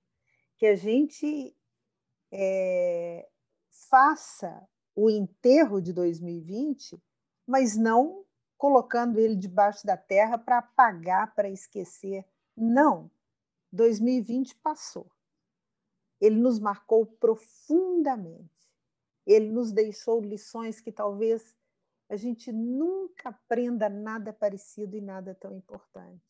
que 0.57 0.67
a 0.67 0.75
gente 0.75 1.57
é, 2.31 3.27
faça 3.89 4.67
o 4.97 5.11
enterro 5.11 5.79
de 5.79 5.93
2020, 5.93 6.99
mas 7.45 7.77
não 7.77 8.25
colocando 8.57 9.19
ele 9.19 9.35
debaixo 9.35 9.85
da 9.85 9.95
terra 9.95 10.39
para 10.39 10.57
apagar, 10.57 11.35
para 11.35 11.47
esquecer. 11.47 12.25
Não. 12.55 13.11
2020 13.71 14.55
passou. 14.55 15.07
Ele 16.19 16.37
nos 16.37 16.57
marcou 16.57 17.05
profundamente. 17.05 18.49
Ele 19.23 19.51
nos 19.51 19.71
deixou 19.71 20.19
lições 20.19 20.81
que 20.81 20.91
talvez 20.91 21.55
a 22.09 22.15
gente 22.15 22.51
nunca 22.51 23.29
aprenda 23.29 23.87
nada 23.87 24.33
parecido 24.33 24.97
e 24.97 25.01
nada 25.01 25.35
tão 25.35 25.53
importante. 25.53 26.25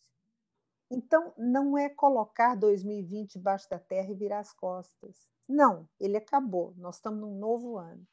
Então, 0.92 1.34
não 1.38 1.78
é 1.78 1.88
colocar 1.88 2.56
2020 2.56 3.34
debaixo 3.34 3.70
da 3.70 3.80
terra 3.80 4.12
e 4.12 4.16
virar 4.16 4.40
as 4.40 4.52
costas. 4.52 5.26
Não, 5.48 5.88
ele 5.98 6.18
acabou. 6.18 6.74
Nós 6.76 6.96
estamos 6.96 7.22
num 7.22 7.40
novo 7.40 7.78
ano. 7.78 8.06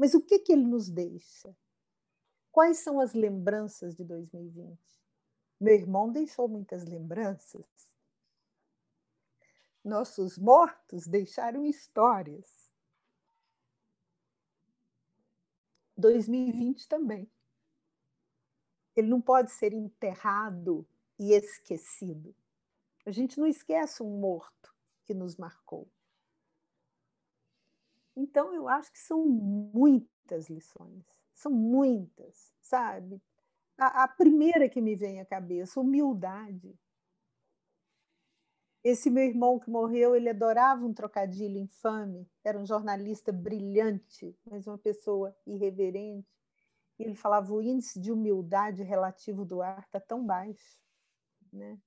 Mas 0.00 0.14
o 0.14 0.22
que, 0.22 0.38
que 0.38 0.50
ele 0.50 0.64
nos 0.64 0.88
deixa? 0.88 1.54
Quais 2.50 2.78
são 2.78 3.00
as 3.00 3.12
lembranças 3.12 3.94
de 3.94 4.02
2020? 4.02 4.80
Meu 5.60 5.74
irmão 5.74 6.10
deixou 6.10 6.48
muitas 6.48 6.86
lembranças. 6.86 7.66
Nossos 9.84 10.38
mortos 10.38 11.06
deixaram 11.06 11.66
histórias. 11.66 12.72
2020 15.98 16.88
também. 16.88 17.30
Ele 18.96 19.06
não 19.06 19.20
pode 19.20 19.50
ser 19.50 19.74
enterrado 19.74 20.88
e 21.18 21.34
esquecido. 21.34 22.34
A 23.04 23.10
gente 23.10 23.38
não 23.38 23.46
esquece 23.46 24.02
um 24.02 24.18
morto 24.18 24.74
que 25.04 25.12
nos 25.12 25.36
marcou. 25.36 25.86
Então, 28.16 28.52
eu 28.54 28.68
acho 28.68 28.92
que 28.92 28.98
são 28.98 29.24
muitas 29.26 30.48
lições, 30.48 31.04
são 31.34 31.52
muitas, 31.52 32.52
sabe? 32.60 33.20
A, 33.78 34.04
a 34.04 34.08
primeira 34.08 34.68
que 34.68 34.80
me 34.80 34.94
vem 34.94 35.20
à 35.20 35.24
cabeça, 35.24 35.80
humildade. 35.80 36.78
Esse 38.82 39.10
meu 39.10 39.24
irmão 39.24 39.58
que 39.58 39.70
morreu, 39.70 40.14
ele 40.14 40.28
adorava 40.28 40.84
um 40.84 40.94
trocadilho 40.94 41.58
infame, 41.58 42.26
era 42.42 42.58
um 42.58 42.66
jornalista 42.66 43.30
brilhante, 43.30 44.36
mas 44.44 44.66
uma 44.66 44.78
pessoa 44.78 45.36
irreverente. 45.46 46.26
Ele 46.98 47.14
falava: 47.14 47.52
o 47.52 47.62
índice 47.62 48.00
de 48.00 48.10
humildade 48.10 48.82
relativo 48.82 49.44
do 49.44 49.62
ar 49.62 49.80
está 49.80 50.00
tão 50.00 50.24
baixo. 50.24 50.80
Né? 51.52 51.78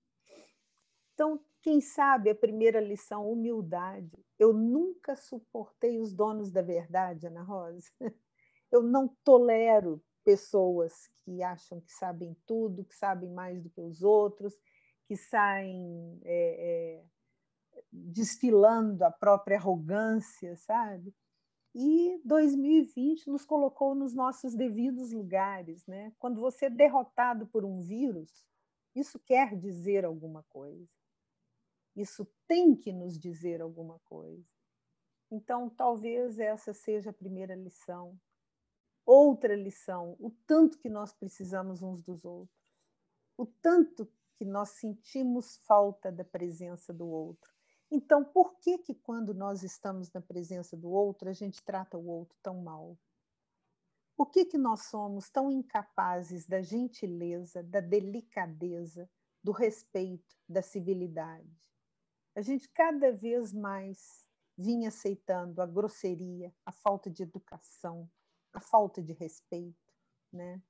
Então, 1.13 1.39
quem 1.61 1.79
sabe 1.79 2.29
a 2.29 2.35
primeira 2.35 2.79
lição, 2.81 3.31
humildade. 3.31 4.23
Eu 4.37 4.51
nunca 4.51 5.15
suportei 5.15 5.99
os 5.99 6.13
donos 6.13 6.51
da 6.51 6.61
verdade, 6.61 7.27
Ana 7.27 7.41
Rosa. 7.41 7.87
Eu 8.71 8.81
não 8.81 9.07
tolero 9.23 10.03
pessoas 10.23 11.07
que 11.23 11.43
acham 11.43 11.79
que 11.79 11.91
sabem 11.91 12.35
tudo, 12.45 12.83
que 12.83 12.95
sabem 12.95 13.29
mais 13.29 13.61
do 13.61 13.69
que 13.69 13.79
os 13.79 14.01
outros, 14.01 14.57
que 15.05 15.15
saem 15.15 16.19
é, 16.23 17.01
é, 17.01 17.03
desfilando 17.91 19.03
a 19.03 19.11
própria 19.11 19.57
arrogância, 19.57 20.55
sabe? 20.57 21.13
E 21.75 22.19
2020 22.25 23.27
nos 23.29 23.45
colocou 23.45 23.95
nos 23.95 24.13
nossos 24.13 24.55
devidos 24.55 25.11
lugares, 25.11 25.85
né? 25.85 26.11
Quando 26.19 26.41
você 26.41 26.65
é 26.65 26.69
derrotado 26.69 27.47
por 27.47 27.63
um 27.63 27.79
vírus, 27.79 28.45
isso 28.95 29.19
quer 29.19 29.55
dizer 29.55 30.05
alguma 30.05 30.43
coisa. 30.49 30.87
Isso 31.95 32.25
tem 32.47 32.75
que 32.75 32.91
nos 32.91 33.17
dizer 33.19 33.61
alguma 33.61 33.99
coisa. 33.99 34.47
Então, 35.29 35.69
talvez 35.69 36.39
essa 36.39 36.73
seja 36.73 37.09
a 37.09 37.13
primeira 37.13 37.55
lição. 37.55 38.19
Outra 39.05 39.55
lição, 39.55 40.15
o 40.19 40.31
tanto 40.47 40.77
que 40.77 40.89
nós 40.89 41.13
precisamos 41.13 41.81
uns 41.81 42.01
dos 42.01 42.23
outros. 42.23 42.63
O 43.37 43.45
tanto 43.45 44.07
que 44.35 44.45
nós 44.45 44.69
sentimos 44.69 45.57
falta 45.65 46.11
da 46.11 46.23
presença 46.23 46.93
do 46.93 47.07
outro. 47.07 47.51
Então, 47.91 48.23
por 48.23 48.59
que 48.59 48.77
que 48.77 48.95
quando 48.95 49.33
nós 49.33 49.61
estamos 49.61 50.11
na 50.11 50.21
presença 50.21 50.75
do 50.75 50.89
outro, 50.89 51.29
a 51.29 51.33
gente 51.33 51.63
trata 51.63 51.97
o 51.97 52.07
outro 52.07 52.37
tão 52.41 52.61
mal? 52.61 52.97
Por 54.15 54.29
que 54.29 54.45
que 54.45 54.57
nós 54.57 54.85
somos 54.85 55.29
tão 55.29 55.51
incapazes 55.51 56.47
da 56.47 56.61
gentileza, 56.61 57.63
da 57.63 57.79
delicadeza, 57.79 59.09
do 59.43 59.51
respeito, 59.51 60.35
da 60.47 60.61
civilidade? 60.61 61.72
A 62.35 62.41
gente 62.41 62.67
cada 62.69 63.11
vez 63.11 63.53
mais 63.53 64.25
vinha 64.57 64.89
aceitando 64.89 65.61
a 65.61 65.65
grosseria, 65.65 66.53
a 66.65 66.71
falta 66.71 67.09
de 67.09 67.23
educação, 67.23 68.09
a 68.53 68.59
falta 68.59 69.01
de 69.01 69.13
respeito, 69.13 69.93
né? 70.31 70.61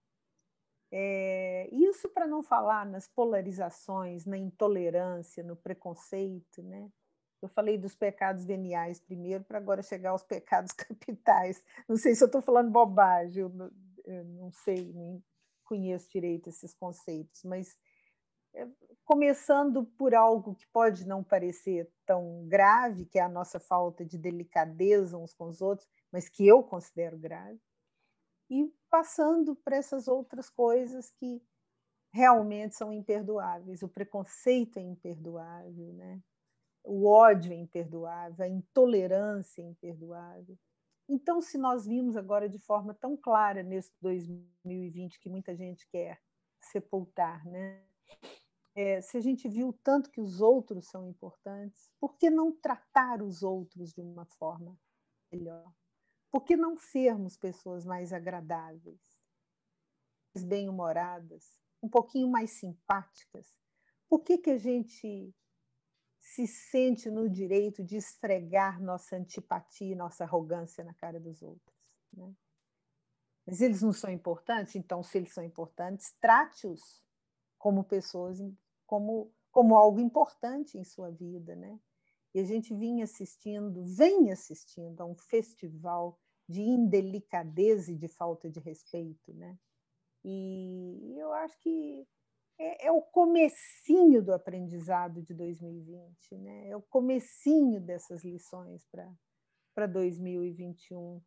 É, 0.92 1.68
isso 1.72 2.08
para 2.10 2.28
não 2.28 2.44
falar 2.44 2.86
nas 2.86 3.08
polarizações, 3.08 4.26
na 4.26 4.38
intolerância, 4.38 5.44
no 5.44 5.56
preconceito, 5.56 6.62
né? 6.62 6.92
Eu 7.42 7.50
falei 7.50 7.78
dos 7.78 7.96
pecados 7.96 8.46
veniais 8.46 9.00
primeiro, 9.00 9.44
para 9.44 9.58
agora 9.58 9.82
chegar 9.82 10.12
aos 10.12 10.24
pecados 10.24 10.72
capitais. 10.78 11.64
Não 11.90 11.98
sei 11.98 12.16
se 12.16 12.24
eu 12.24 12.28
estou 12.28 12.42
falando 12.42 12.72
bobagem, 12.72 13.42
eu 13.42 13.50
não, 13.50 13.72
eu 14.06 14.24
não, 14.24 14.52
sei, 14.52 14.94
nem 14.94 15.24
conheço 15.64 16.10
direito 16.10 16.50
esses 16.50 16.74
conceitos, 16.74 17.44
mas 17.44 17.76
começando 19.04 19.86
por 19.98 20.14
algo 20.16 20.56
que 20.56 20.68
pode 20.68 21.08
não 21.08 21.24
parecer 21.24 21.90
tão 22.06 22.48
grave, 22.48 23.06
que 23.06 23.20
é 23.20 23.22
a 23.22 23.30
nossa 23.30 23.60
falta 23.60 24.06
de 24.06 24.18
delicadeza 24.18 25.18
uns 25.18 25.34
com 25.34 25.48
os 25.48 25.62
outros, 25.62 25.88
mas 26.12 26.30
que 26.30 26.48
eu 26.48 26.64
considero 26.64 27.18
grave 27.18 27.60
e 28.50 28.72
passando 28.90 29.56
para 29.56 29.76
essas 29.76 30.08
outras 30.08 30.50
coisas 30.50 31.10
que 31.12 31.42
realmente 32.12 32.76
são 32.76 32.94
imperdoáveis. 32.94 33.82
O 33.82 33.90
preconceito 33.90 34.78
é 34.78 34.82
imperdoável, 34.82 35.94
né? 35.94 36.22
o 36.84 37.08
ódio 37.08 37.54
é 37.54 37.56
imperdoável, 37.56 38.44
a 38.44 38.48
intolerância 38.48 39.62
é 39.62 39.66
imperdoável. 39.66 40.58
Então, 41.08 41.42
se 41.42 41.58
nós 41.58 41.86
vimos 41.86 42.18
agora 42.18 42.50
de 42.50 42.60
forma 42.60 42.94
tão 42.94 43.16
clara 43.16 43.64
nesse 43.64 43.92
2020 44.02 45.20
que 45.20 45.30
muita 45.30 45.56
gente 45.56 45.88
quer 45.88 46.20
sepultar, 46.60 47.46
né? 47.46 47.82
É, 48.76 49.02
se 49.02 49.18
a 49.18 49.22
gente 49.22 49.48
viu 49.48 49.72
tanto 49.84 50.10
que 50.10 50.20
os 50.20 50.42
outros 50.42 50.88
são 50.88 51.08
importantes, 51.08 51.92
por 52.00 52.18
que 52.18 52.30
não 52.30 52.52
tratar 52.52 53.22
os 53.22 53.44
outros 53.44 53.94
de 53.94 54.02
uma 54.02 54.26
forma 54.26 54.76
melhor? 55.32 55.72
Por 56.32 56.44
que 56.44 56.56
não 56.56 56.76
sermos 56.76 57.38
pessoas 57.38 57.86
mais 57.86 58.12
agradáveis, 58.12 59.00
mais 60.34 60.44
bem-humoradas, 60.44 61.60
um 61.84 61.88
pouquinho 61.88 62.28
mais 62.28 62.52
simpáticas? 62.52 63.56
Por 64.10 64.24
que, 64.24 64.40
que 64.40 64.50
a 64.50 64.58
gente 64.58 65.32
se 66.20 66.48
sente 66.48 67.12
no 67.12 67.30
direito 67.30 67.84
de 67.84 67.98
esfregar 67.98 68.82
nossa 68.82 69.16
antipatia 69.16 69.92
e 69.92 69.96
nossa 69.96 70.24
arrogância 70.24 70.84
na 70.84 70.96
cara 70.96 71.20
dos 71.20 71.44
outros? 71.44 71.78
Né? 72.12 72.34
Mas 73.46 73.62
eles 73.62 73.84
não 73.84 73.94
são 73.94 74.10
importantes, 74.10 74.76
então, 74.76 75.04
se 75.04 75.18
eles 75.20 75.34
são 75.34 75.44
importantes, 75.44 76.16
trate-os 76.20 77.04
como 77.60 77.84
pessoas, 77.84 78.40
como, 78.94 79.34
como 79.52 79.76
algo 79.76 80.00
importante 80.00 80.78
em 80.78 80.84
sua 80.84 81.10
vida, 81.10 81.56
né? 81.56 81.80
E 82.32 82.40
a 82.40 82.44
gente 82.44 82.76
vinha 82.76 83.06
assistindo, 83.06 83.84
vem 83.84 84.32
assistindo 84.32 85.02
a 85.02 85.06
um 85.06 85.16
festival 85.16 86.20
de 86.48 86.62
indelicadeza 86.62 87.92
e 87.92 87.96
de 87.96 88.08
falta 88.08 88.48
de 88.48 88.60
respeito, 88.60 89.34
né? 89.34 89.58
E 90.24 91.16
eu 91.18 91.34
acho 91.34 91.58
que 91.58 92.08
é, 92.60 92.86
é, 92.86 92.92
o 92.92 93.02
comecinho 93.02 94.22
do 94.22 94.32
aprendizado 94.32 95.24
de 95.24 95.34
2020, 95.34 96.38
né? 96.38 96.70
É 96.70 96.78
o 96.78 96.82
comecinho 96.84 97.82
dessas 97.82 98.24
lições 98.24 98.88
para 99.74 99.88
2021. 99.88 101.20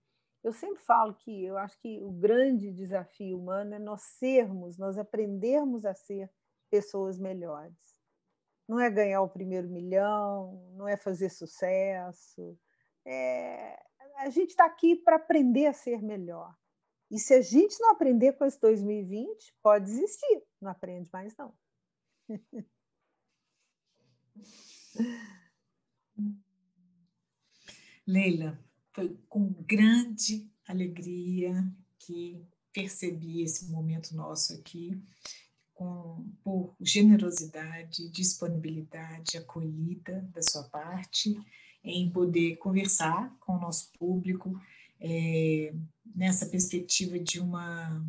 Eu 0.44 0.52
sempre 0.52 0.80
falo 0.84 1.14
que 1.14 1.44
eu 1.44 1.58
acho 1.58 1.76
que 1.80 2.00
o 2.00 2.12
grande 2.12 2.70
desafio 2.70 3.36
humano 3.36 3.74
é 3.74 3.78
nós 3.80 4.02
sermos, 4.02 4.78
nós 4.78 4.96
aprendermos 4.96 5.84
a 5.84 5.94
ser 5.94 6.30
pessoas 6.70 7.18
melhores. 7.18 7.74
Não 8.68 8.80
é 8.80 8.90
ganhar 8.90 9.22
o 9.22 9.28
primeiro 9.28 9.68
milhão, 9.68 10.72
não 10.74 10.88
é 10.88 10.96
fazer 10.96 11.30
sucesso, 11.30 12.58
é, 13.06 13.80
a 14.16 14.28
gente 14.30 14.50
está 14.50 14.66
aqui 14.66 14.96
para 14.96 15.14
aprender 15.16 15.66
a 15.66 15.72
ser 15.72 16.02
melhor. 16.02 16.52
E 17.10 17.18
se 17.20 17.32
a 17.34 17.40
gente 17.40 17.80
não 17.80 17.90
aprender 17.92 18.32
com 18.32 18.44
esse 18.44 18.60
2020, 18.60 19.54
pode 19.62 19.84
desistir. 19.84 20.42
Não 20.60 20.70
aprende 20.72 21.08
mais, 21.12 21.36
não. 21.36 21.54
Leila, 28.04 28.58
foi 28.92 29.16
com 29.28 29.52
grande 29.62 30.50
alegria 30.66 31.52
que 31.98 32.44
percebi 32.72 33.42
esse 33.42 33.70
momento 33.70 34.16
nosso 34.16 34.52
aqui, 34.54 35.00
com, 35.76 36.26
por 36.42 36.74
generosidade, 36.80 38.08
disponibilidade, 38.08 39.36
acolhida 39.36 40.22
da 40.32 40.42
sua 40.42 40.64
parte 40.64 41.38
em 41.84 42.10
poder 42.10 42.56
conversar 42.56 43.30
com 43.38 43.56
o 43.56 43.60
nosso 43.60 43.92
público 43.92 44.58
é, 44.98 45.74
nessa 46.14 46.46
perspectiva 46.46 47.18
de 47.18 47.38
uma 47.38 48.02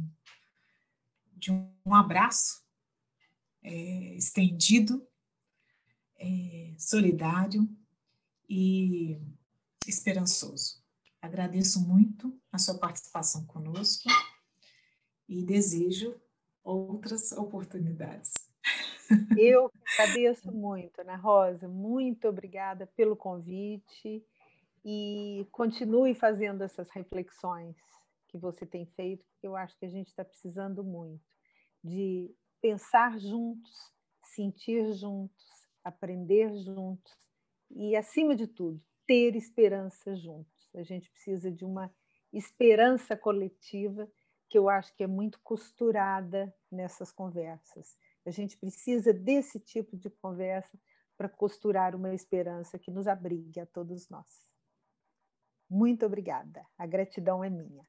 de 1.35 1.51
um 1.51 1.93
abraço 1.93 2.63
é, 3.61 4.15
estendido, 4.15 5.05
é, 6.15 6.73
solidário 6.79 7.69
e 8.49 9.19
esperançoso. 9.85 10.81
Agradeço 11.21 11.79
muito 11.81 12.35
a 12.51 12.57
sua 12.57 12.75
participação 12.79 13.45
conosco 13.45 14.09
e 15.27 15.43
desejo 15.43 16.19
outras 16.67 17.31
oportunidades. 17.31 18.33
Eu 19.37 19.71
agradeço 19.97 20.51
muito, 20.51 20.99
Ana 20.99 21.15
Rosa, 21.15 21.67
muito 21.67 22.27
obrigada 22.27 22.85
pelo 22.87 23.15
convite 23.15 24.23
e 24.83 25.47
continue 25.51 26.13
fazendo 26.13 26.63
essas 26.63 26.89
reflexões 26.89 27.75
que 28.27 28.37
você 28.37 28.65
tem 28.65 28.85
feito, 28.85 29.25
porque 29.25 29.47
eu 29.47 29.55
acho 29.55 29.77
que 29.77 29.85
a 29.85 29.89
gente 29.89 30.07
está 30.07 30.25
precisando 30.25 30.83
muito 30.83 31.23
de 31.81 32.29
pensar 32.61 33.17
juntos, 33.17 33.71
sentir 34.21 34.93
juntos, 34.93 35.45
aprender 35.83 36.53
juntos 36.57 37.13
e, 37.71 37.95
acima 37.95 38.35
de 38.35 38.45
tudo, 38.45 38.81
ter 39.05 39.35
esperança 39.35 40.13
juntos. 40.15 40.69
A 40.75 40.83
gente 40.83 41.09
precisa 41.09 41.49
de 41.49 41.63
uma 41.63 41.89
esperança 42.33 43.15
coletiva 43.15 44.09
que 44.49 44.57
eu 44.57 44.69
acho 44.69 44.93
que 44.95 45.03
é 45.03 45.07
muito 45.07 45.39
costurada 45.41 46.53
nessas 46.71 47.11
conversas. 47.11 47.97
A 48.25 48.31
gente 48.31 48.57
precisa 48.57 49.13
desse 49.13 49.59
tipo 49.59 49.95
de 49.97 50.09
conversa 50.09 50.77
para 51.17 51.29
costurar 51.29 51.95
uma 51.95 52.13
esperança 52.13 52.77
que 52.77 52.91
nos 52.91 53.07
abrigue 53.07 53.59
a 53.59 53.65
todos 53.65 54.09
nós. 54.09 54.47
Muito 55.69 56.05
obrigada. 56.05 56.65
A 56.77 56.85
gratidão 56.85 57.43
é 57.43 57.49
minha. 57.49 57.85